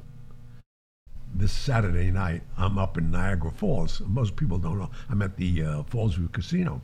[1.38, 4.00] this Saturday night I'm up in Niagara Falls.
[4.06, 6.80] Most people don't know I'm at the uh, Fallsview Casino,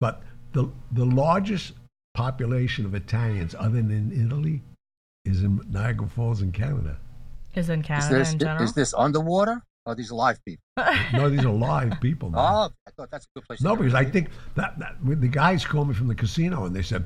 [0.00, 1.72] but the the largest
[2.14, 4.62] population of Italians other than in Italy
[5.24, 6.98] is in Niagara Falls in Canada.
[7.54, 8.62] Is in Is Canada this, in general.
[8.64, 10.62] is this underwater or are these live people?
[11.12, 12.30] No, these are live people.
[12.30, 12.40] man.
[12.40, 13.60] Oh, I thought that's a good place.
[13.62, 16.76] No, to because I think that, that the guys called me from the casino and
[16.76, 17.04] they said,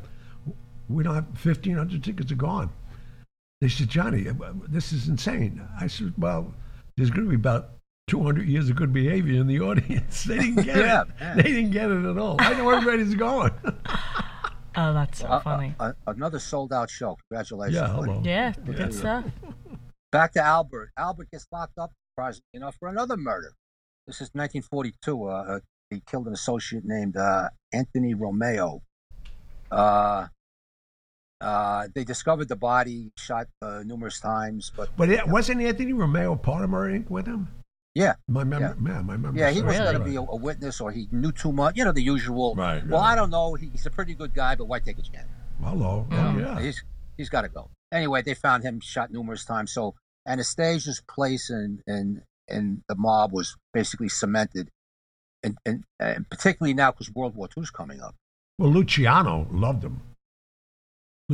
[0.89, 2.71] "We don't have fifteen hundred tickets are gone."
[3.61, 4.35] They said, "Johnny, uh,
[4.69, 6.53] this is insane." I said, "Well,
[6.97, 7.71] there's going to be about
[8.09, 10.25] two hundred years of good behavior in the audience.
[10.25, 11.09] They didn't get Yeah, it.
[11.21, 11.35] yeah.
[11.37, 12.37] They didn't get it at all.
[12.41, 13.53] I know everybody's going."
[14.77, 15.75] oh, that's so Uh, uh, funny.
[15.81, 17.17] uh, another sold out show.
[17.29, 17.77] Congratulations.
[17.77, 18.21] yeah, hello.
[18.25, 18.73] yeah, yeah.
[18.75, 19.25] good stuff.
[20.11, 20.91] Back to Albert.
[20.99, 23.53] Albert gets locked up, surprisingly enough, for another murder.
[24.07, 25.25] This is 1942.
[25.25, 28.83] Uh, uh, he killed an associate named uh, Anthony Romeo.
[31.43, 36.37] Uh, they discovered the body, shot uh, numerous times, but But it, wasn't Anthony Romeo
[36.37, 37.11] part of Murder Inc.
[37.11, 37.49] with him?
[37.95, 39.41] yeah, My memory, yeah, my memory.
[39.41, 41.77] yeah, he was going to be a, a witness or he knew too much.
[41.77, 42.55] You know, the usual.
[42.55, 43.13] Right, Well, right.
[43.13, 43.55] I don't know.
[43.55, 45.29] He, he's a pretty good guy, but why take a chance?
[45.63, 46.07] Hello.
[46.11, 46.41] Oh, Mm.
[46.41, 46.61] yeah.
[46.61, 46.83] He's
[47.17, 47.69] he's got to go.
[47.93, 49.73] Anyway, they found him shot numerous times.
[49.73, 49.95] So
[50.27, 54.71] Anastasia's place in in in the mob was basically cemented,
[55.43, 58.15] and and, and particularly now because World War II is coming up.
[58.59, 60.01] Well, Luciano loved him.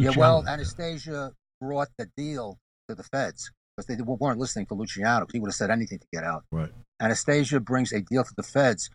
[0.01, 2.59] Yeah, well, Anastasia brought the deal
[2.89, 5.99] to the feds because they weren't listening to Luciano because he would have said anything
[5.99, 6.45] to get out.
[6.51, 6.71] Right.
[7.01, 8.91] Anastasia brings a deal to the feds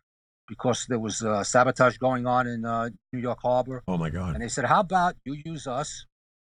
[0.48, 3.84] because there was uh, sabotage going on in uh, New York Harbor.
[3.88, 4.36] Oh my God.
[4.36, 6.06] And they said, "How about you use us?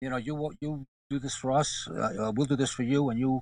[0.01, 1.88] You know, you you do this for us.
[1.89, 3.41] Uh, uh, we'll do this for you, and you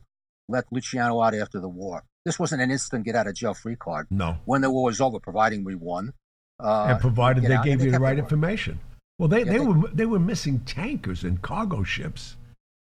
[0.49, 3.75] let Luciano out after the war." this wasn't an instant get out of jail free
[3.75, 4.07] card.
[4.09, 4.37] No.
[4.45, 6.13] When the war was over, providing we won,
[6.59, 8.79] uh, and provided they out, gave they you the right information.
[9.23, 12.36] Well, they, Yeah, they, they- were they were missing tankers and cargo ships.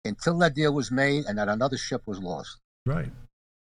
[0.06, 2.60] until that deal was made and that another ship was lost.
[2.86, 3.12] Right.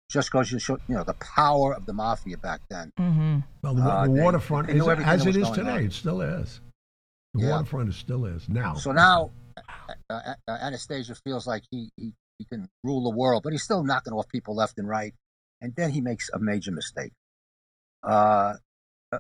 [0.09, 2.93] Just goes to show, you know, the power of the mafia back then.
[3.01, 3.39] Mm-hmm.
[3.63, 5.55] Well, the, Uh, the they- waterfront they knew is as that it was is going
[5.57, 5.71] today.
[5.73, 5.85] on.
[5.87, 6.61] It still is.
[7.35, 7.51] The Yeah.
[7.51, 8.75] waterfront is still is now.
[8.75, 9.61] So now uh,
[10.09, 13.83] uh, uh, Anastasia feels like he, he, he can rule the world, but he's still
[13.83, 15.15] knocking off people left and right.
[15.61, 17.11] And then he makes a major mistake.
[18.05, 18.55] Uh,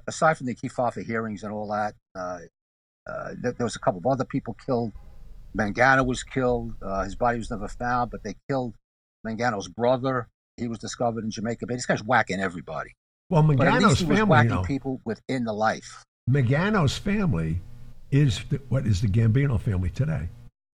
[0.07, 2.39] aside from the Kefauver hearings and all that, uh,
[3.09, 4.93] uh, there, was a couple of other people killed.
[5.57, 6.75] Mangano was killed.
[6.83, 8.75] Uh, his body was never found, but they killed
[9.27, 10.29] Mangano's brother.
[10.57, 11.75] He was discovered in Jamaica Bay.
[11.75, 12.91] This guy's whacking everybody.
[13.31, 16.05] well, But least he was family, whacking you know, people within the life.
[16.29, 17.61] Mangano's family
[18.11, 20.29] is the, what is the Gambino family today.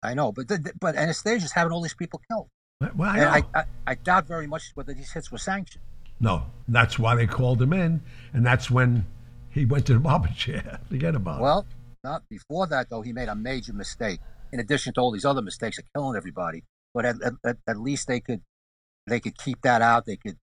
[0.03, 2.47] I know, but the, but Anastasia's having all these people killed.
[2.95, 3.19] Well, I.
[3.19, 5.83] I, I, I doubt very much whether these hits were sanctioned.
[6.21, 8.01] no, that's why they called him in,
[8.33, 9.05] and that's when
[9.49, 10.79] he went to the barber chair.
[10.89, 11.43] Forget about it.
[11.43, 11.65] Well,
[12.03, 13.01] not before that though.
[13.01, 14.19] He made a major mistake.
[14.51, 18.07] In addition to all these other mistakes of killing everybody, but at, at, at least
[18.07, 18.41] they could
[19.05, 20.05] they could keep that out.
[20.05, 20.37] They could,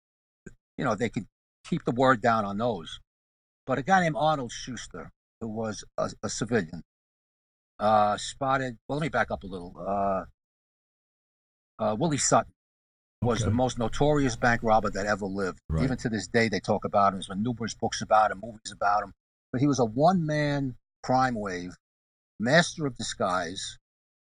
[0.76, 1.26] you know, they could
[1.64, 2.98] keep the word down on those.
[3.64, 6.82] But a guy named Arnold Schuster, who was a, a civilian,
[7.78, 8.78] uh, spotted.
[8.88, 9.74] Well, let me back up a little.
[9.78, 10.24] Uh,
[11.78, 12.52] uh, Willie Sutton
[13.22, 13.50] was Okay.
[13.50, 15.60] the most notorious bank robber that ever lived.
[15.68, 15.84] Right.
[15.84, 17.14] Even to this day, they talk about him.
[17.18, 19.12] There's been numerous books about him, movies about him.
[19.52, 21.76] But he was a one-man crime wave,
[22.38, 23.78] master of disguise,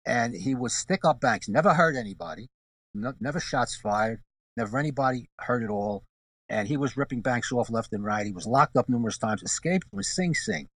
[0.05, 1.49] and he would stick up banks.
[1.49, 2.49] Never hurt anybody.
[2.95, 4.21] No, never shots fired.
[4.57, 6.05] Never anybody hurt at all.
[6.49, 8.27] And he was ripping banks off left and right.
[8.27, 9.43] He was locked up numerous times.
[9.43, 10.69] Escaped from Sing Sing.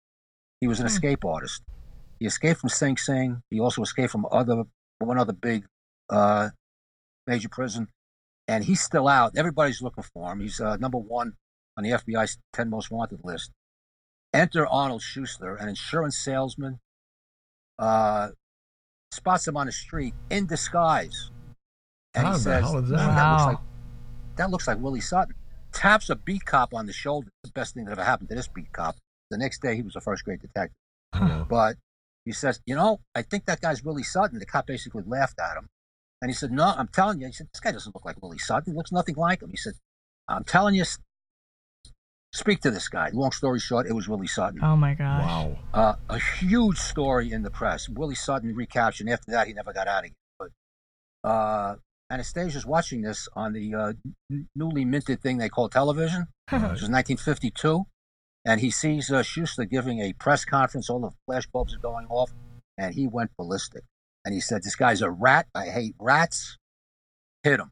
[0.60, 0.92] He was an Hmm.
[0.92, 1.62] escape artist.
[2.20, 3.42] He escaped from Sing Sing.
[3.50, 4.64] He also escaped from other
[4.98, 5.66] one other big
[6.10, 6.50] uh,
[7.26, 7.88] major prison,
[8.46, 9.36] and he's still out.
[9.36, 10.40] Everybody's looking for him.
[10.40, 11.32] He's uh, number one
[11.76, 13.50] on the FBI's 10 most wanted list.
[14.34, 16.80] Enter Arnold Schuster, an insurance salesman,
[17.78, 18.30] uh,
[19.12, 21.30] spots him on the street in disguise.
[22.14, 23.58] And How he the says, hell is "Gee, that?" that, looks like,
[24.36, 25.34] that looks like Willie Sutton.
[25.72, 27.28] Taps a beat cop on the shoulder.
[27.42, 28.96] The best thing that ever happened to this beat cop.
[29.30, 30.76] The next day, he was a first grade detective.
[31.14, 31.44] Yeah.
[31.48, 31.76] But
[32.24, 34.38] he says, you know, I think that guy's Willie Sutton.
[34.38, 35.68] The cop basically laughed at him.
[36.22, 37.26] And he said, no, I'm telling you.
[37.26, 38.72] He said, this guy doesn't look like Willie Sutton.
[38.72, 39.50] He looks nothing like him.
[39.50, 39.74] He said,
[40.28, 40.98] I'm telling you, s-
[42.34, 43.10] speak to this guy.
[43.12, 44.60] Long story short, it was Willie Sutton.
[44.62, 45.22] Oh my gosh.
[45.24, 45.58] Wow.
[45.72, 47.88] Uh, a huge story in the press.
[47.88, 49.06] Willie Sutton recaptured.
[49.06, 50.14] And after that, he never got out again.
[50.38, 51.76] But uh,
[52.10, 53.92] Anastasia's watching this on the uh,
[54.30, 56.26] n- newly minted thing they call television.
[56.52, 56.60] Right.
[56.60, 57.86] This was 1952,
[58.44, 60.90] and he sees uh, Schuster giving a press conference.
[60.90, 62.30] All the flashbulbs are going off,
[62.76, 63.82] and he went ballistic.
[64.26, 65.46] And he said, "This guy's a rat.
[65.54, 66.58] I hate rats.
[67.42, 67.70] Hit him."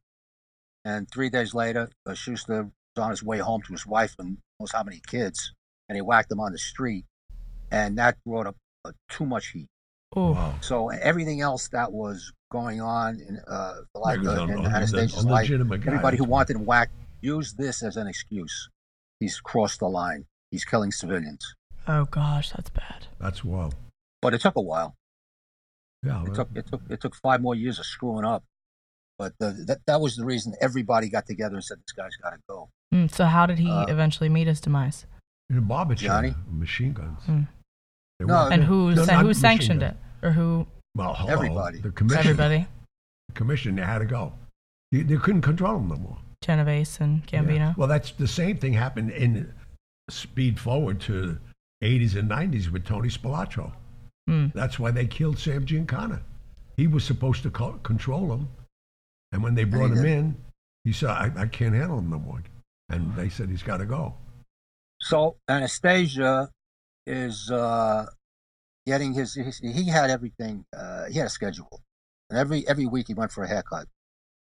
[0.86, 4.38] And three days later, uh, Schuster was on his way home to his wife and
[4.58, 5.52] knows how many kids,
[5.88, 7.04] and he whacked them on the street,
[7.70, 9.68] and that brought up uh, too much heat.
[10.16, 10.32] Ooh.
[10.32, 10.54] Wow.
[10.60, 14.44] So everything else that was going on in uh, the life He was uh, a-
[14.44, 18.68] in a- Anastasia's life, everybody who wanted him whacked used this as an excuse.
[19.20, 20.26] He's crossed the line.
[20.50, 21.54] He's killing civilians.
[21.88, 23.06] Oh gosh, that's bad.
[23.18, 23.74] That's wild.
[24.20, 24.94] But it took a while.
[26.04, 26.22] Yeah.
[26.22, 28.44] It well, took it took it took five more years of screwing up.
[29.18, 32.30] But uh, that that was the reason everybody got together and said this guy's got
[32.30, 32.68] to go.
[32.92, 35.06] Mm, so how did he Uh, eventually meet his demise?
[35.50, 36.34] in a barber chair, Johnny?
[36.50, 37.20] machine guns.
[37.26, 39.94] They No, And who no, sa- who sanctioned guns.
[40.22, 40.66] it, or who?
[40.94, 41.78] Well, hello, Everybody.
[41.80, 42.18] The commission.
[42.20, 42.66] Everybody.
[43.28, 43.76] The commission.
[43.76, 44.34] They had to go.
[44.92, 46.18] They, they couldn't control them no more.
[46.42, 47.56] Genovese and Gambino.
[47.56, 47.74] Yeah.
[47.76, 49.52] Well, that's the same thing happened in
[50.10, 51.38] speed forward to
[51.82, 53.72] 80s and 90s with Tony Spilotro.
[54.28, 54.52] Mm.
[54.52, 56.20] That's why they killed Sam Giancana.
[56.76, 58.48] He was supposed to co- control them.
[59.32, 60.04] and when they brought him did.
[60.18, 60.36] in,
[60.84, 62.42] he said, I, "I can't handle him no more,"
[62.92, 64.14] and they said he's got to go.
[65.00, 66.50] So Anastasia
[67.06, 68.06] is uh,
[68.86, 69.58] getting his, his.
[69.58, 70.64] He had everything.
[70.76, 71.82] Uh, he had a schedule,
[72.30, 73.86] and every every week he went for a haircut.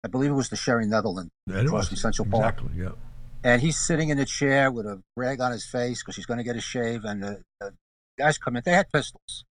[0.04, 2.58] I believe it was the Sherry Netherland, And it Across was Central Park.
[2.58, 2.90] exactly, yeah.
[3.44, 6.38] and he's sitting in the chair with a rag on his face because he's going
[6.38, 7.04] to get a shave.
[7.04, 7.72] And the, the
[8.18, 8.62] guys come in.
[8.64, 9.44] They had pistols,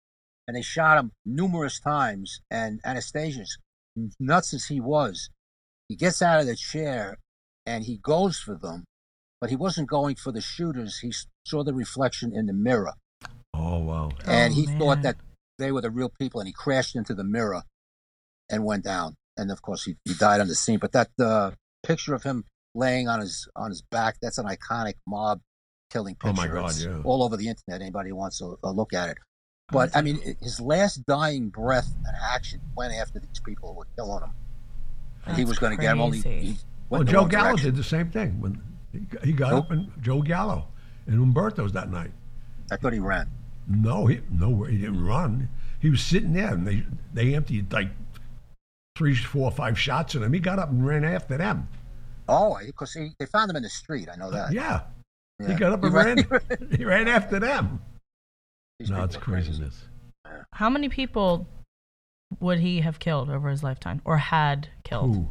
[0.46, 2.40] and they shot him numerous times.
[2.50, 3.56] And Anastasia's
[4.20, 5.30] nuts as he was,
[5.88, 7.16] he gets out of the chair
[7.66, 8.84] and he goes for them,
[9.40, 10.98] but he wasn't going for the shooters.
[10.98, 11.12] He
[11.46, 12.94] saw the reflection in the mirror,
[13.54, 14.10] Oh wow.
[14.26, 14.78] and Oh, he man.
[14.78, 15.16] thought that
[15.58, 17.62] they were the real people, and he crashed into the mirror
[18.50, 19.14] and went down.
[19.36, 20.78] And of course, he, he died on the scene.
[20.78, 21.52] But that uh,
[21.82, 22.44] picture of him
[22.74, 25.40] laying on his on his back—that's an iconic mob
[25.90, 26.28] killing picture.
[26.30, 27.00] Oh, my God, It's yeah.
[27.04, 27.80] all over the internet.
[27.80, 29.18] Anybody wants to uh, look at it.
[29.70, 33.86] But I mean, his last dying breath and action went after these people who were
[33.96, 34.32] killing him.
[35.24, 36.00] And he was going to get him.
[36.00, 36.56] Only he
[36.92, 37.66] Well, went the Joe Gallo direction.
[37.70, 38.62] did the same thing when
[38.92, 39.64] he, he got Nope.
[39.64, 40.68] up and Joe Gallo
[41.06, 42.12] and Umberto's that night.
[42.70, 43.28] I thought he ran.
[43.66, 45.48] No, he no, he didn't run.
[45.80, 47.88] He was sitting there, and they they emptied like
[48.96, 50.32] three, four, five shots at him.
[50.32, 51.68] He got up and ran after them.
[52.28, 54.08] Oh, because he they found him in the street.
[54.12, 54.52] I know that.
[54.52, 54.82] Yeah,
[55.46, 56.68] he got up He and ran- ran.
[56.76, 57.80] he ran after them.
[58.78, 59.84] These No, it's craziness.
[60.52, 61.48] How many people
[62.40, 65.14] would he have killed over his lifetime or had killed?
[65.16, 65.28] Who?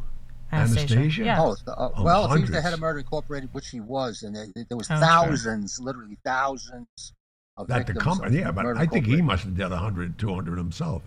[0.52, 0.94] Anastasia.
[0.96, 1.24] Anastasia?
[1.26, 1.42] Yeah.
[1.42, 4.24] Oh, uh, Oh, well, if he was the head of Murder Incorporated, which he was,
[4.24, 5.06] and there, there was Oh, sure.
[5.06, 7.14] thousands, literally thousands
[7.58, 9.72] of That the victims company, of yeah, but Murder I think he must have done
[9.72, 11.04] 100, 200 himself.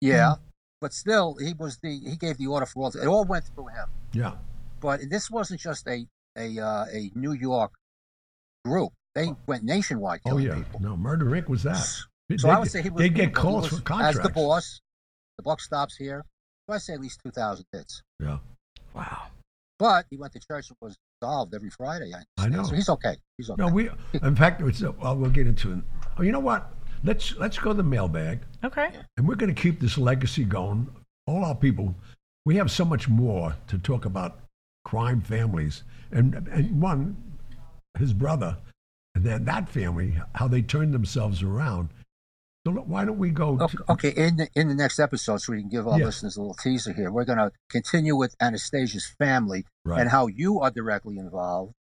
[0.00, 0.34] Yeah,
[0.80, 2.90] but still, he was the he gave the order for all.
[2.90, 3.86] It all went through him.
[4.12, 4.32] Yeah.
[4.80, 6.06] But this wasn't just a
[6.38, 7.72] a uh, a New York
[8.64, 8.92] group.
[9.14, 10.54] They went nationwide Oh killing yeah.
[10.54, 10.80] people.
[10.80, 11.48] No, Murder Inc.
[11.48, 11.76] was that.
[11.76, 13.00] So they, I would say he was.
[13.00, 14.18] They get calls was- for contracts.
[14.18, 14.80] As the boss,
[15.36, 16.24] the buck stops here.
[16.68, 18.02] So I say at least two thousand hits.
[18.20, 18.38] Yeah.
[18.94, 19.26] Wow.
[19.78, 22.12] But he went to church and was solved every Friday.
[22.14, 22.64] I, I know.
[22.64, 23.16] So he's okay.
[23.38, 23.62] He's okay.
[23.62, 23.88] No, we.
[24.22, 25.78] In fact, it's, uh, well, we'll get into it.
[26.18, 26.74] Oh, you know what?
[27.02, 28.90] Let's let's go to the mailbag, Okay.
[29.16, 30.86] and we're going to keep this legacy going.
[31.26, 31.94] All our people,
[32.44, 34.40] we have so much more to talk about
[34.84, 37.16] crime families, and and one,
[37.98, 38.54] his brother,
[39.14, 41.88] and then that family, how they turned themselves around.
[42.66, 43.58] So look, why don't we go?
[43.60, 46.04] Okay, To, okay, in the, in the next episode, so we can give our Yeah.
[46.06, 50.00] listeners a little teaser here, we're going to continue with Anastasia's family Right.
[50.00, 51.72] and how you are directly involved,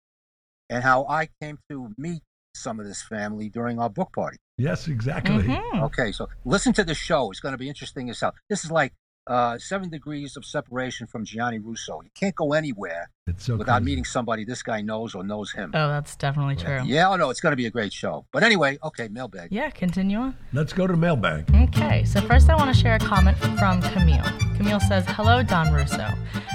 [0.70, 2.22] and how I came to meet
[2.54, 4.36] some of this family during our book party.
[4.56, 5.44] Yes, exactly.
[5.44, 5.82] Mhm.
[5.86, 8.34] Okay, so listen to the show; it's going to be interesting as hell.
[8.48, 8.92] This is like
[9.28, 12.00] uh, seven degrees of separation from Gianni Russo.
[12.02, 13.84] You can't go anywhere so without crazy.
[13.84, 15.70] meeting somebody this guy knows or knows him.
[15.74, 16.80] Oh, that's definitely true.
[16.84, 18.24] Yeah, oh no, it's going to be a great show.
[18.32, 19.52] But anyway, okay, mailbag.
[19.52, 20.36] Yeah, continue on.
[20.52, 21.50] Let's go to mailbag.
[21.54, 24.24] Okay, so first I want to share a comment from Camille.
[24.56, 26.08] Camille says, Hello, Don Russo.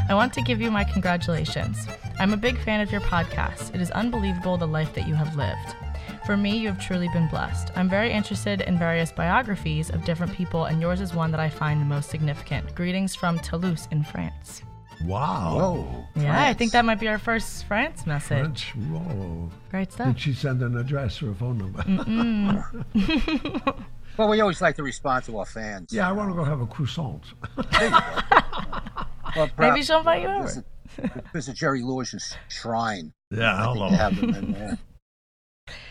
[0.09, 1.87] I want to give you my congratulations.
[2.19, 3.73] I'm a big fan of your podcast.
[3.73, 5.75] It is unbelievable the life that you have lived.
[6.25, 7.71] For me, you have truly been blessed.
[7.75, 11.49] I'm very interested in various biographies of different people, and yours is one that I
[11.49, 12.73] find the most significant.
[12.75, 14.61] Greetings from Toulouse in France.
[15.03, 15.55] Wow.
[15.57, 16.05] Whoa.
[16.23, 18.71] Yeah, I think that might be our first France message.
[18.71, 18.87] French.
[18.89, 19.51] Whoa.
[19.69, 20.07] Great stuff.
[20.07, 22.65] Did she send an address or a phone number?
[24.15, 25.91] Well, we always like to respond to our fans.
[25.91, 27.23] yeah, I want to go have a croissant.
[29.35, 30.43] Well, Maybe she'll invite you over.
[30.43, 30.65] Visit,
[31.33, 33.11] visit Jerry Lewis's shrine.
[33.31, 33.89] yeah, I think hello.
[33.89, 34.77] they have them in there.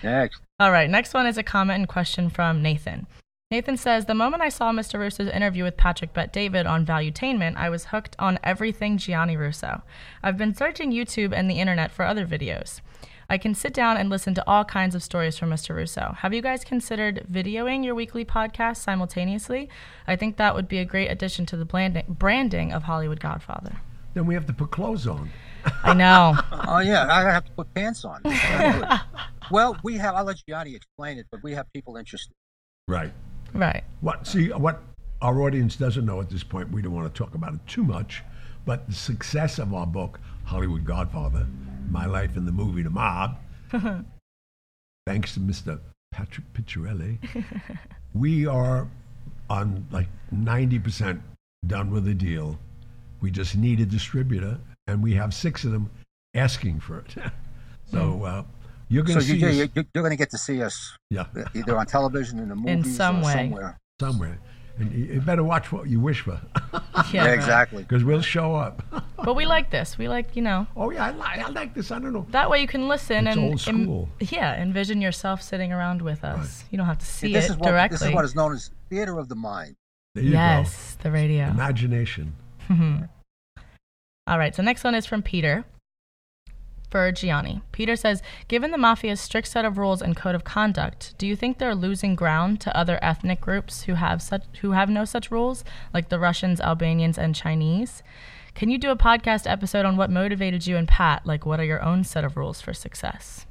[0.03, 0.41] Next.
[0.59, 3.07] All right, next one is a comment and question from Nathan.
[3.51, 4.99] Nathan says, The moment I saw Mr.
[4.99, 9.83] Russo's interview with Patrick Bet David on Valuetainment, I was hooked on everything Gianni Russo.
[10.23, 12.81] I've been searching YouTube and the internet for other videos.
[13.29, 15.75] I can sit down and listen to all kinds of stories from Mr.
[15.75, 16.15] Russo.
[16.19, 19.69] Have you guys considered videoing your weekly podcast simultaneously?
[20.07, 23.81] I think that would be a great addition to the branding, branding of Hollywood Godfather.
[24.15, 25.31] Then we have to put clothes on.
[25.85, 26.37] I know.
[26.69, 28.23] Oh yeah, I have to put pants on.
[29.51, 30.15] well, we have.
[30.15, 32.33] I'll let Gianni explain it, but we have people interested.
[32.89, 33.13] Right.
[33.55, 33.85] right.
[34.01, 34.27] What?
[34.27, 34.83] See, what
[35.23, 37.85] our audience doesn't know at this point, we don't want to talk about it too
[37.85, 38.25] much,
[38.67, 41.47] but the success of our book, Hollywood Godfather,
[41.91, 43.37] My Life in the Movie, The Mob,
[45.07, 45.79] thanks to Mr.
[46.11, 47.19] Patrick Picciarelli,
[48.15, 48.89] we are
[49.49, 51.21] on like 90%
[51.69, 52.59] done with the deal.
[53.21, 55.91] We just need a distributor, and we have six of them
[56.35, 57.15] asking for it.
[57.91, 58.25] so hmm.
[58.25, 58.43] uh,
[58.89, 60.97] you're going So to you, see us, you, you're going to get to see us
[61.11, 63.33] yeah, uh, either on television, in the movies, some or way.
[63.33, 63.79] somewhere.
[64.01, 64.39] somewhere.
[64.79, 66.41] And you you better watch what you wish for.
[66.95, 67.35] Yeah, Yeah, right.
[67.35, 67.83] exactly.
[67.83, 68.83] because we'll show up.
[69.25, 69.99] But we like this.
[69.99, 71.91] We like, you know, oh yeah, I like, I like this.
[71.93, 72.27] I don't know.
[72.31, 74.09] That way you can listen It's and old school.
[74.19, 76.65] yeah, envision yourself sitting around with us.
[76.73, 77.99] You don't have to see this it is what directly.
[77.99, 79.77] this is what is known as theater of the mind.
[80.17, 81.45] There you yes, the radio.
[81.49, 82.35] Imagination.
[82.69, 83.05] Mm-hmm.
[84.27, 85.65] All right, so next one is from Peter
[86.93, 87.63] for Gianni.
[87.73, 91.35] Peter says, Given the mafia's strict set of rules and code of conduct, do you
[91.35, 95.31] think they're losing ground to other ethnic groups who have such who have no such
[95.31, 98.03] rules, like the Russians, Albanians, and Chinese?
[98.55, 101.27] Can you do a podcast episode on what motivated you and Pat?
[101.27, 103.47] Like, what are your own set of rules for success?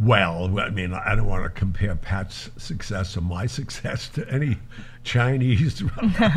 [0.00, 4.58] Well, I mean, I don't want to compare Pat's success or my success to any
[5.04, 5.82] Chinese,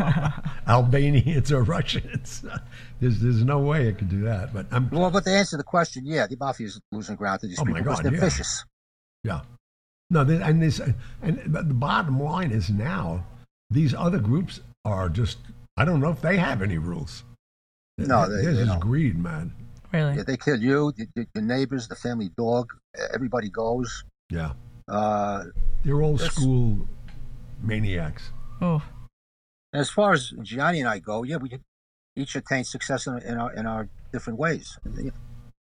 [0.66, 2.44] Albanians, or Russians.
[3.00, 4.54] There's, there's no way I could do that.
[4.54, 7.48] But I'm, Well, but to answer the question, yeah, the mafia is losing ground to
[7.48, 8.20] these Oh, people my because God, they're yeah.
[8.20, 8.64] vicious.
[9.24, 9.40] yeah.
[10.08, 10.80] No, there- and this,
[11.22, 13.24] and but the bottom line is now
[13.70, 15.38] these other groups are just.
[15.76, 17.24] I don't know if they have any rules.
[17.98, 18.80] No, they- there's they just don't.
[18.80, 19.52] greed, man.
[19.92, 20.16] Really?
[20.16, 22.72] Yeah, they kill you, the, the, your neighbors, the family dog.
[23.14, 24.04] Everybody goes.
[24.30, 24.52] Yeah,
[24.88, 25.44] Uh,
[25.84, 26.88] they're old school
[27.60, 28.30] maniacs.
[28.60, 28.82] Oh,
[29.74, 31.50] as far as Gianni and I go, yeah, we
[32.16, 34.78] each attain success in, in our in our different ways.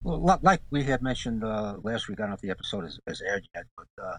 [0.03, 3.01] Well, like we had mentioned uh, last week, I don't know if the episode is,
[3.07, 4.17] is aired yet, but uh,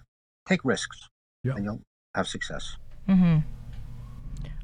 [0.50, 1.10] take risks
[1.44, 1.54] Yeah.
[1.56, 1.82] and you'll
[2.16, 2.78] have success.
[3.08, 3.40] Mm-hmm.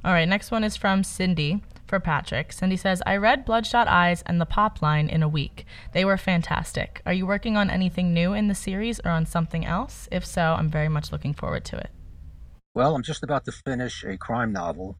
[0.03, 1.61] All right, next one is from Cindy
[1.91, 2.53] for Patrick.
[2.53, 5.65] Cindy says, I read Bloodshot Eyes and The Pop Line in a week.
[5.91, 7.01] They were fantastic.
[7.05, 10.07] Are you working on anything new in the series or on something else?
[10.09, 11.89] If so, I'm very much looking forward to it.
[12.73, 14.95] Well, I'm just about to finish a crime novel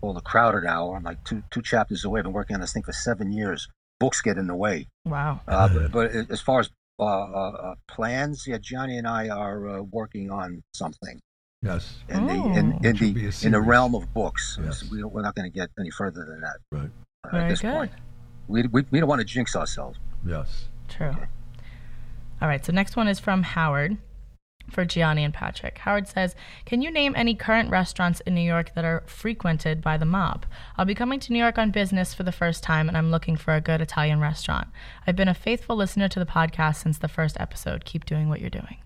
[0.00, 0.96] called The Crowded Hour.
[0.96, 2.20] I'm like two two chapters away.
[2.20, 3.68] I've been working on this thing for seven years.
[4.00, 4.88] Books get in the way.
[5.04, 5.42] Wow.
[5.46, 9.68] Uh, but, but as far as uh, uh, uh, plans, yeah, Johnny and I are
[9.68, 11.20] uh, working on something
[11.62, 11.96] Yes.
[12.08, 12.88] in the in, Oh.
[12.88, 14.58] in Should be a the in the realm of books.
[14.62, 14.88] Yes.
[14.90, 16.90] we we're not going to get any further than that Right.
[17.32, 17.72] uh, at this good.
[17.72, 17.92] point.
[18.48, 19.98] We, we, we don't want to jinx ourselves.
[20.24, 20.68] Yes.
[20.88, 21.14] True.
[22.40, 23.96] All right, so next one is from Howard
[24.70, 25.78] for Gianni and Patrick.
[25.78, 26.34] Howard says,
[26.64, 30.44] Can you name any current restaurants in New York that are frequented by the mob?
[30.76, 33.36] I'll be coming to New York on business for the first time and I'm looking
[33.36, 34.68] for a good Italian restaurant.
[35.06, 37.84] I've been a faithful listener to the podcast since the first episode.
[37.84, 38.76] Keep doing what you're doing.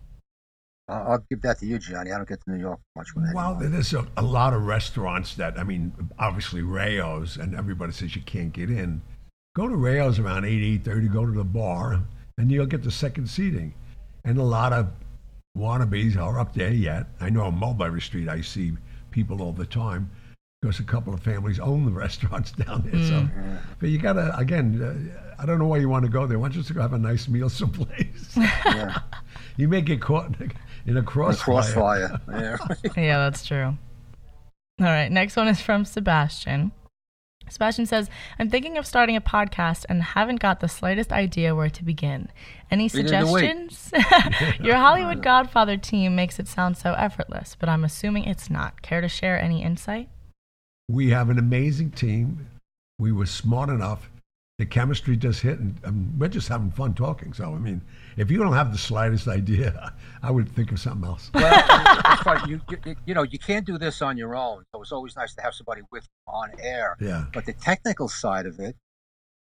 [0.90, 2.10] Uh, I'll give that to you, Johnny.
[2.10, 3.70] I don't get to New York much with Well, anyone.
[3.72, 8.22] there's a, a lot of restaurants that, I mean, obviously Rao's, and everybody says you
[8.22, 9.00] can't get in.
[9.54, 12.00] Go to Rao's around 8, 8.30, go to the bar,
[12.38, 13.72] and you'll get the second seating.
[14.24, 14.88] And a lot of
[15.56, 17.06] wannabes are up there yet.
[17.20, 18.72] I know on Mulberry Street I see
[19.12, 20.10] people all the time
[20.60, 23.02] because a couple of families own the restaurants down there.
[23.04, 23.28] So,
[23.78, 24.82] but you got to, again,
[25.16, 26.38] uh, I don't know why you want to go there.
[26.38, 28.32] Why don't you just go have a nice meal someplace?
[28.36, 28.98] yeah.
[29.56, 30.52] you may get caught in
[30.86, 31.44] a, in a A crossfire.
[31.44, 32.20] crossfire.
[32.28, 32.56] yeah.
[32.96, 33.76] yeah, that's true.
[34.80, 36.72] All right, next one is from Sebastian.
[37.48, 38.08] Sebastian says,
[38.38, 42.28] I'm thinking of starting a podcast and haven't got the slightest idea where to begin.
[42.70, 43.40] Any Neither do we.
[43.40, 43.92] suggestions?
[44.60, 48.82] Your Hollywood Godfather team makes it sound so effortless, but I'm assuming it's not.
[48.82, 50.08] Care to share any insight?
[50.88, 52.46] We have an amazing team.
[53.00, 54.08] We were smart enough.
[54.58, 57.32] The chemistry just hit, and um, we're just having fun talking.
[57.32, 57.80] So, I mean,
[58.16, 59.92] if you don't have the slightest idea,
[60.22, 61.30] I would think of something else.
[61.34, 61.50] Well,
[62.04, 62.46] that's right.
[62.48, 64.64] You, you, you know, you can't do this on your own.
[64.74, 66.96] So it's always nice to have somebody with you on air.
[67.00, 68.76] Yeah, But the technical side of it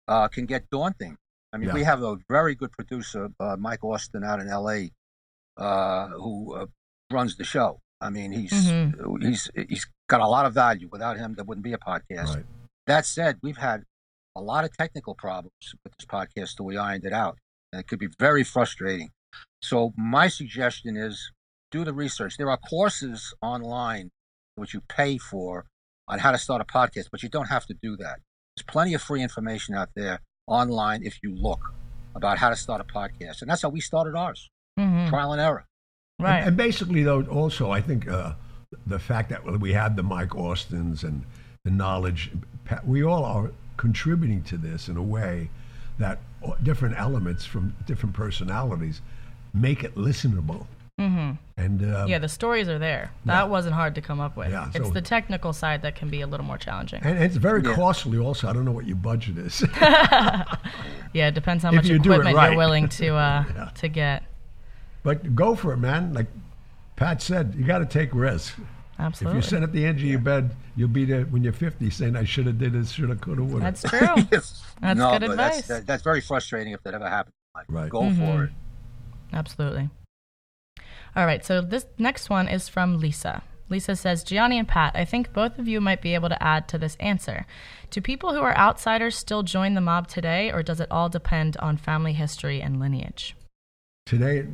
[0.07, 1.17] uh, can get daunting.
[1.53, 1.73] I mean, Yeah.
[1.75, 4.91] we have a very good producer, uh, Mike Austin, out in L.A.,
[5.57, 6.65] uh, who uh,
[7.11, 7.79] runs the show.
[7.99, 9.21] I mean, he's Mhm.
[9.23, 10.89] he's he's got a lot of value.
[10.91, 12.35] Without him, there wouldn't be a podcast.
[12.35, 12.45] right.
[12.87, 13.83] That said, we've had
[14.35, 15.53] a lot of technical problems
[15.83, 17.37] with this podcast till we ironed it out.
[17.71, 19.11] And it could be very frustrating.
[19.61, 21.31] So my suggestion is
[21.71, 22.37] do the research.
[22.37, 24.11] There are courses online
[24.55, 25.65] which you pay for
[26.07, 28.19] on how to start a podcast, but you don't have to do that.
[28.55, 31.73] There's plenty of free information out there online if you look
[32.15, 33.41] about how to start a podcast.
[33.41, 34.49] And that's how we started ours.
[34.77, 35.09] Mm-hmm.
[35.09, 35.65] Trial and error.
[36.19, 36.39] Right.
[36.39, 38.33] And, and basically, though, also, I think uh,
[38.85, 41.23] the fact that we had the Mike Austins and
[41.63, 42.31] the knowledge,
[42.85, 45.49] we all are contributing to this in a way
[45.97, 46.19] that
[46.63, 49.01] different elements from different personalities
[49.53, 50.65] make it listenable.
[50.99, 51.31] mm-hmm.
[51.57, 53.11] And um, Yeah, the stories are there.
[53.25, 53.49] That Yeah.
[53.49, 54.49] wasn't hard to come up with.
[54.51, 57.01] Yeah, it's the technical side that can be a little more challenging.
[57.03, 57.75] and it's very Yeah.
[57.75, 58.17] costly.
[58.17, 59.63] Also, I don't know what your budget is.
[61.13, 62.49] Yeah, it depends how If much you equipment right.
[62.51, 63.69] you're willing to uh, Yeah.
[63.75, 64.23] to get.
[65.03, 66.13] But go for it, man.
[66.13, 66.27] Like
[66.95, 68.55] Pat said, you got to take risks.
[69.01, 69.39] Absolutely.
[69.39, 71.89] If you sit at the edge of your bed, you'll be there when you're 50
[71.89, 73.81] saying, I should have did this, should have, could have, would have.
[73.81, 74.23] That's true.
[74.31, 74.63] Yes.
[74.79, 75.55] That's no, good advice.
[75.55, 77.33] That's, that, that's very frustrating if that ever happens.
[77.55, 77.89] Like, Right.
[77.89, 78.17] Go Mhm.
[78.17, 78.49] for it.
[79.33, 79.89] Absolutely.
[81.15, 83.41] All right, so this next one is from Lisa.
[83.69, 86.67] Lisa says, Gianni and Pat, I think both of you might be able to add
[86.69, 87.45] to this answer.
[87.89, 91.57] Do people who are outsiders still join the mob today, or does it all depend
[91.57, 93.35] on family history and lineage?
[94.05, 94.45] Today,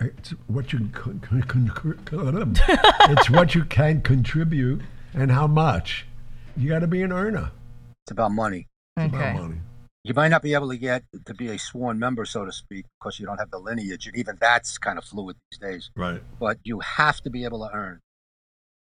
[0.00, 2.54] it's what you con- con- con-
[3.10, 4.82] it's what you can contribute
[5.12, 6.06] and how much.
[6.56, 7.50] You got to be an earner.
[8.04, 8.66] It's about money.
[8.96, 9.30] It's Okay.
[9.30, 9.60] about money.
[10.04, 12.86] You might not be able to get to be a sworn member, so to speak,
[12.98, 15.90] because you don't have the lineage, and even that's kind of fluid these days.
[15.96, 16.22] Right.
[16.38, 18.00] But you have to be able to earn,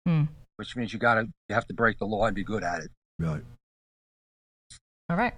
[0.06, 0.24] Hmm.
[0.56, 2.82] which means you got to you have to break the law and be good at
[2.82, 2.90] it.
[3.18, 3.42] Right.
[5.10, 5.34] All right.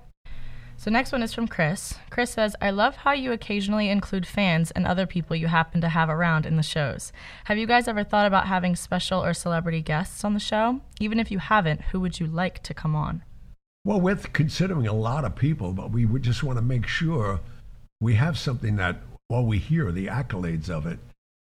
[0.81, 1.93] So next one is from Chris.
[2.09, 5.91] Chris says, I love how you occasionally include fans and other people you happen to
[5.91, 7.13] have around in the shows.
[7.45, 10.81] Have you guys ever thought about having special or celebrity guests on the show?
[10.99, 13.23] Even if you haven't, who would you like to come on?
[13.85, 17.41] Well, we're considering a lot of people, but we would just want to make sure
[18.01, 20.99] we have something that, while we hear the accolades of it,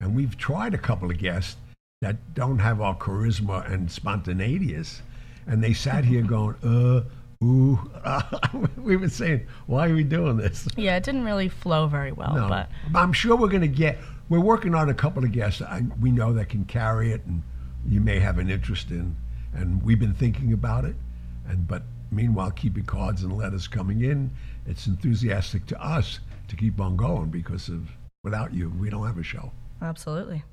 [0.02, 1.56] and we've tried a couple of guests
[2.02, 5.00] that don't have our charisma and spontaneities,
[5.48, 7.04] and they sat here going, uh,
[7.44, 7.80] ooh.
[8.78, 10.68] we were saying, why are we doing this?
[10.76, 13.98] Yeah, it didn't really flow very well, No, but I'm sure we're going to get.
[14.30, 17.42] We're working on a couple of guests I, we know that can carry it, and
[17.88, 19.16] you may have an interest in.
[19.54, 20.96] And we've been thinking about it,
[21.48, 24.32] and but meanwhile keeping cards and letters coming in.
[24.66, 27.90] It's enthusiastic to us to keep on going because of
[28.24, 29.52] without you, we don't have a show.
[29.82, 30.44] Absolutely.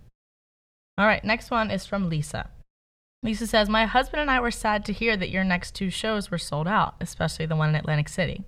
[0.97, 2.49] All right, next one is from Lisa.
[3.25, 6.31] Lisa says, My husband and I were sad to hear that your next two shows
[6.31, 8.45] were sold out, especially the one in Atlantic City.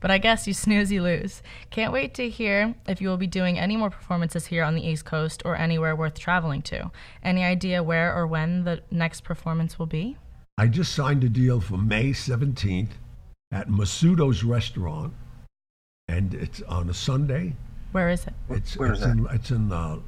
[0.00, 1.42] But I guess you snooze, you lose.
[1.70, 4.86] Can't wait to hear if you will be doing any more performances here on the
[4.86, 6.90] East Coast or anywhere worth traveling to.
[7.22, 10.18] Any idea where or when the next performance will be?
[10.58, 12.90] I just signed a deal for May 17th
[13.50, 15.14] at Masudo's restaurant,
[16.08, 17.54] and it's on a Sunday.
[17.92, 18.34] Where is it?
[18.50, 19.16] It's Where it's is that?
[19.16, 19.98] in it's in uh,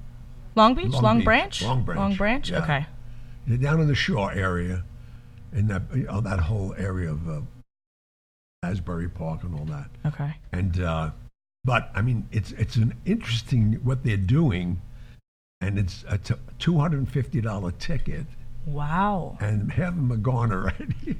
[0.55, 0.91] Long Beach?
[0.93, 1.25] Long Long, Beach.
[1.25, 1.63] Branch?
[1.63, 1.99] Long Branch.
[1.99, 2.51] Long Branch?
[2.51, 2.63] Yeah.
[2.63, 2.87] Okay.
[3.47, 4.85] They're down in the shore area,
[5.53, 7.41] in that you know, that whole area of uh,
[8.63, 9.91] Asbury Park and all that.
[10.07, 10.35] Okay.
[10.53, 11.11] And uh,
[11.65, 14.81] but I mean, it's it's an interesting what they're doing,
[15.61, 18.27] and it's a t- two hundred and fifty dollar ticket,
[18.67, 19.37] Wow.
[19.41, 21.17] and half of them are gone already.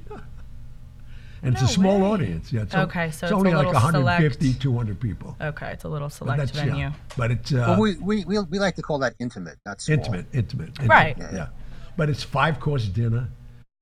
[1.43, 2.07] and it's a small way.
[2.07, 2.53] audience.
[2.53, 2.61] Yeah.
[2.61, 4.61] It's Okay, so it's only a like little 150, select.
[4.61, 5.35] 200 people.
[5.41, 6.75] Okay, it's a little But select that's venue.
[6.77, 6.93] yeah.
[7.17, 9.97] But it's uh, well, we, we, we, we like to call that intimate, not small.
[9.97, 10.89] intimate, intimate, intimate.
[10.89, 11.17] Right.
[11.17, 11.47] Yeah.
[11.95, 13.27] But it's five course dinner,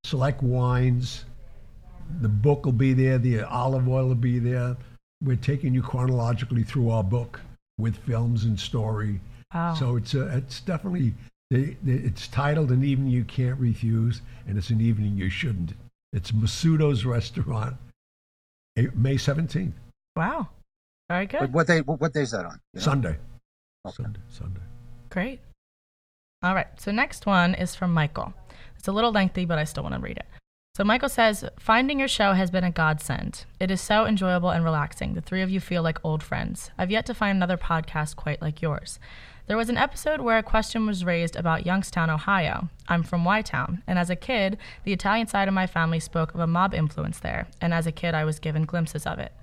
[0.03, 1.26] select wines.
[2.22, 3.18] The book will be there.
[3.18, 4.76] The olive oil will be there.
[5.24, 7.39] We're taking you chronologically through our book
[7.78, 9.22] with films and story.
[9.53, 9.76] Wow.
[9.76, 11.14] So it's a, it's definitely
[11.49, 15.74] they, they, it's titled "An Evening You Can't Refuse," and it's an evening you shouldn't.
[16.14, 17.76] It's Masudo's Restaurant,
[18.76, 19.76] eh, May seventeenth,
[20.16, 20.49] Wow.
[21.09, 21.53] Very good.
[21.53, 22.59] What day, what, what day is that on?
[22.74, 22.82] You know?
[22.82, 23.18] Sunday.
[23.86, 24.03] Okay.
[24.03, 24.20] Sunday.
[24.30, 24.62] Sunday.
[25.09, 25.39] Great.
[26.43, 26.67] All right.
[26.77, 28.33] So next one is from Michael.
[28.77, 30.25] It's a little lengthy, but I still want to read it.
[30.75, 33.45] So Michael says, "Finding your show has been a godsend.
[33.59, 35.13] It is so enjoyable and relaxing.
[35.13, 36.71] The three of you feel like old friends.
[36.77, 38.97] I've yet to find another podcast quite like yours."
[39.47, 42.69] There was an episode where a question was raised about Youngstown, Ohio.
[42.87, 46.33] I'm from Y Town, and as a kid, the Italian side of my family spoke
[46.33, 49.33] of a mob influence there, and as a kid, I was given glimpses of it.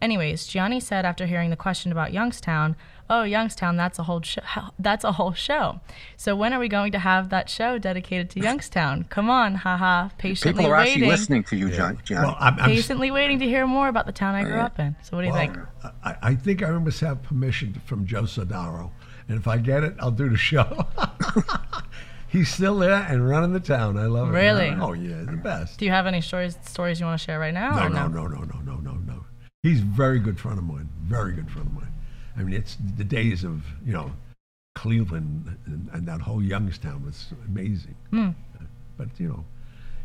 [0.00, 2.76] Anyways, Gianni said after hearing the question about Youngstown,
[3.08, 4.42] "Oh, Youngstown, that's a whole show.
[4.78, 5.80] That's a whole show.
[6.16, 9.04] So when are we going to have that show dedicated to Youngstown?
[9.08, 10.10] Come on, haha.
[10.18, 11.98] Patiently People are actually listening to you, John.
[12.04, 12.24] John.
[12.24, 14.96] Well, I'm, I'm, patiently waiting to hear more about the town I grew up in.
[15.02, 15.56] So what do you think?
[16.04, 18.90] I, I think I must have permission from Joe Sodaro,
[19.28, 20.86] and if I get it, I'll do the show.
[22.28, 23.96] He's still there and running the town.
[23.96, 24.32] I love it.
[24.32, 24.68] Really?
[24.68, 25.78] Oh yeah, the best.
[25.78, 27.70] Do you have any stories stories you want to share right now?
[27.70, 28.65] No, or no, no, no, no, no, no, no.
[29.66, 30.88] He's a very good friend of mine.
[31.02, 31.92] Very good friend of mine.
[32.36, 34.12] I mean, it's the days of you know
[34.74, 37.94] Cleveland and, and that whole Youngstown was amazing.
[38.10, 38.30] Hmm.
[38.96, 39.44] But you know,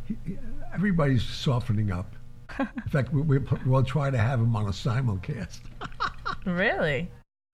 [0.07, 0.37] he, he-
[0.73, 2.13] everybody's softening up.
[2.59, 5.59] In fact, we, we, we'll try to have him on a simulcast,
[6.45, 7.09] Really?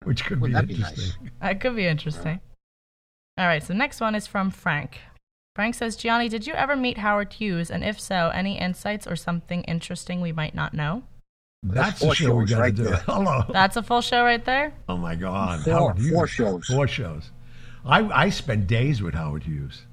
[0.04, 1.30] which could Well, be that'd be interesting.
[1.42, 2.42] That could be interesting.
[3.38, 5.00] All right, so next one is from Frank.
[5.56, 7.72] Frank says, Gianni, did you ever meet Howard Hughes?
[7.72, 11.04] And if so, any insights or something interesting we might not know?
[11.64, 12.84] That's, the show we got to right do.
[12.84, 12.96] there.
[13.06, 13.44] Hello.
[13.50, 14.74] That's a full show right there?
[14.90, 15.64] Oh my God!
[15.64, 16.12] Four- Howard Hughes.
[16.12, 16.66] four shows.
[16.66, 17.30] Four shows.
[17.86, 19.84] I I spent days with Howard Hughes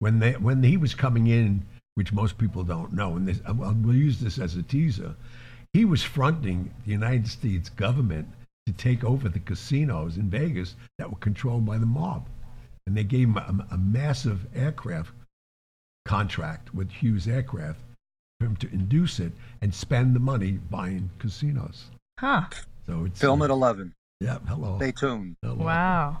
[0.00, 1.64] when they when he was coming in,
[1.94, 3.16] which most people don't know.
[3.16, 5.14] And this, uh, well, we'll use this as a teaser.
[5.72, 8.28] He was fronting the United States government
[8.66, 12.28] to take over the casinos in Vegas that were controlled by the mob,
[12.86, 15.12] and they gave him a, a massive aircraft
[16.04, 17.78] contract with Hughes Aircraft
[18.42, 21.84] for him to induce it and spend the money buying casinos.
[22.18, 22.46] Huh.
[22.86, 23.94] So it's Film uh, at 11.
[24.20, 24.78] Yeah, hello.
[24.78, 25.36] Stay tuned.
[25.42, 25.64] hello.
[25.64, 26.18] Wow.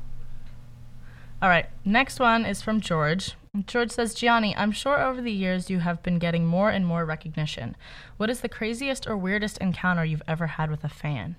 [1.40, 3.32] All right, next one is from George.
[3.66, 7.04] George says, Gianni, I'm sure over the years you have been getting more and more
[7.04, 7.74] recognition.
[8.16, 11.34] What is the craziest or weirdest encounter you've ever had with a fan?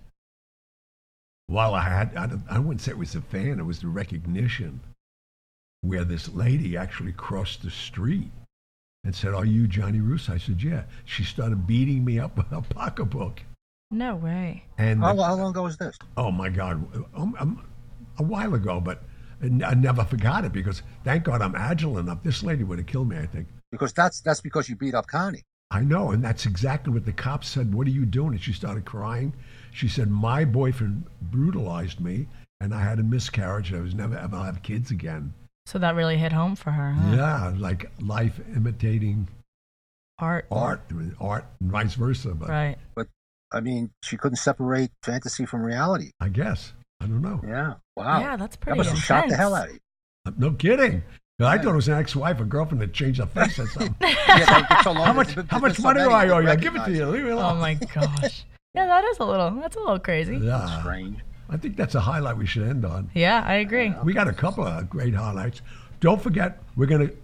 [1.47, 4.81] Well, I had, I, I wouldn't say it was a fan, it was the recognition
[5.81, 8.31] where this lady actually crossed the street
[9.03, 10.33] and said, Are you Johnny Russo?
[10.33, 10.83] I said, Yeah.
[11.05, 13.41] She started beating me up with a pocketbook.
[13.91, 14.65] No way.
[14.77, 15.97] And, How, how long ago was this?
[16.17, 16.83] oh my God,
[17.15, 17.67] um, um,
[18.17, 19.03] a while ago, but
[19.41, 22.23] I never forgot it because thank God I'm agile enough.
[22.23, 23.47] This lady would have killed me, I think.
[23.71, 25.43] Because that's that's because you beat up Connie.
[25.69, 27.73] I know, and that's exactly what the cops said.
[27.73, 28.33] What are you doing?
[28.33, 29.33] And she started crying.
[29.73, 32.27] She said, My boyfriend brutalized me,
[32.61, 33.71] and I had a miscarriage.
[33.71, 35.33] And I was never ever have kids again.
[35.65, 37.15] So that really hit home for her, huh?
[37.15, 39.27] Yeah, like life imitating
[40.19, 40.45] Art.
[40.51, 40.81] art,
[41.19, 42.29] art, and vice versa.
[42.35, 42.77] But Right.
[42.95, 43.07] But
[43.51, 46.11] I mean, she couldn't separate fantasy from reality.
[46.19, 47.41] I guess I don't know.
[47.47, 47.75] Yeah.
[47.95, 48.19] Wow.
[48.19, 48.77] Yeah, that's pretty.
[48.77, 49.79] that pretty must have shot the hell out of you.
[50.37, 51.03] No kidding.
[51.39, 53.95] I thought it was an ex-wife or girlfriend that changed her face or something.
[54.01, 55.31] Yeah, they- so how much?
[55.31, 56.47] it's- How much money do I owe you?
[56.49, 57.05] I'll give it to you.
[57.07, 57.57] Leave me oh alone.
[57.57, 58.45] Oh my gosh.
[58.75, 59.51] Yeah, that is a little.
[59.51, 60.37] That's a little crazy.
[60.37, 61.19] Yeah, Strange.
[61.53, 63.11] I think that's a highlight we should end on.
[63.13, 63.93] Yeah, I agree.
[64.03, 65.61] We got a couple of great highlights.
[65.99, 67.15] Don't forget, we're going to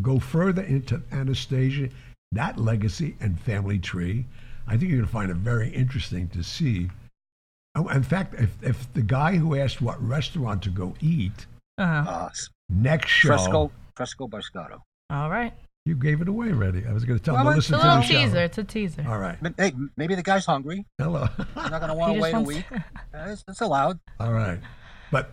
[0.00, 1.90] go further into Anastasia,
[2.32, 4.24] that legacy and family tree.
[4.66, 6.88] I think you're going to find it very interesting to see.
[7.74, 12.10] Oh, in fact, if, if the guy who asked what restaurant to go eat Uh-huh.
[12.10, 12.30] Uh,
[12.70, 14.80] next show, Fresco, Fresco Boscato.
[15.10, 15.52] All right.
[15.84, 16.86] You gave it away already.
[16.86, 18.02] I was going to tell Well, him to it's listen It's a to the little
[18.02, 18.26] show.
[18.26, 18.44] teaser.
[18.44, 19.04] It's a teaser.
[19.06, 19.36] All right.
[19.44, 20.86] M- Hey, maybe the guy's hungry.
[20.98, 21.26] Hello.
[21.36, 22.64] He's not going to He want to just wait a wants- week.
[22.72, 22.78] Uh,
[23.30, 23.98] It's, it's allowed.
[24.18, 24.60] All right.
[25.10, 25.32] But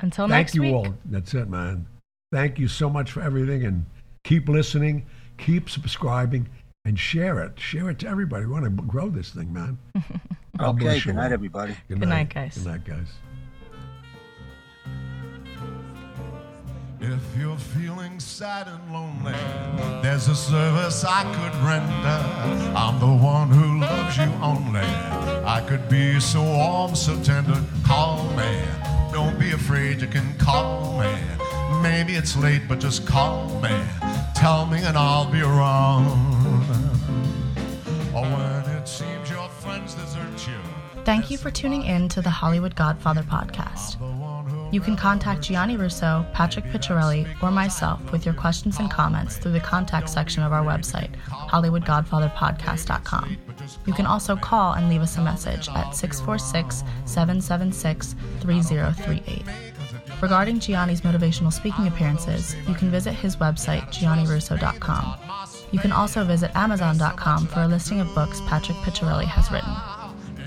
[0.00, 0.60] Until next week.
[0.62, 0.92] thank next you week.
[0.92, 0.94] all.
[1.06, 1.86] That's it, man.
[2.30, 3.86] Thank you so much for everything and
[4.24, 5.06] keep listening,
[5.38, 6.48] keep subscribing,
[6.84, 7.58] and share it.
[7.58, 8.44] Share it to everybody.
[8.44, 9.78] We want to grow this thing, man.
[9.94, 10.04] God
[10.74, 11.74] Okay, bless you good night, everybody.
[11.88, 12.58] Good, Good night, guys.
[12.58, 13.08] Good night, guys.
[17.08, 19.32] If you're feeling sad and lonely,
[20.02, 22.74] there's a service I could render.
[22.76, 24.80] I'm the one who loves you only.
[24.80, 27.62] I could be so warm, so tender.
[27.84, 28.60] Call me.
[29.12, 31.14] Don't be afraid, you can call me.
[31.80, 33.80] Maybe it's late, but just call me.
[34.34, 36.08] Tell me and I'll be around.
[38.12, 40.58] Or when it seems your friends desert you.
[41.04, 43.96] Thank you for tuning in to the Hollywood Godfather podcast.
[44.76, 49.52] You can contact Gianni Russo, Patrick Picciarelli, or myself with your questions and comments through
[49.52, 53.38] the contact section of our website, HollywoodGodfatherPodcast.com.
[53.86, 59.44] You can also call and leave us a message at 646 776 3038.
[60.20, 65.14] Regarding Gianni's motivational speaking appearances, you can visit his website, giannirusso.com.
[65.70, 69.74] You can also visit Amazon.com for a listing of books Patrick Picciarelli has written.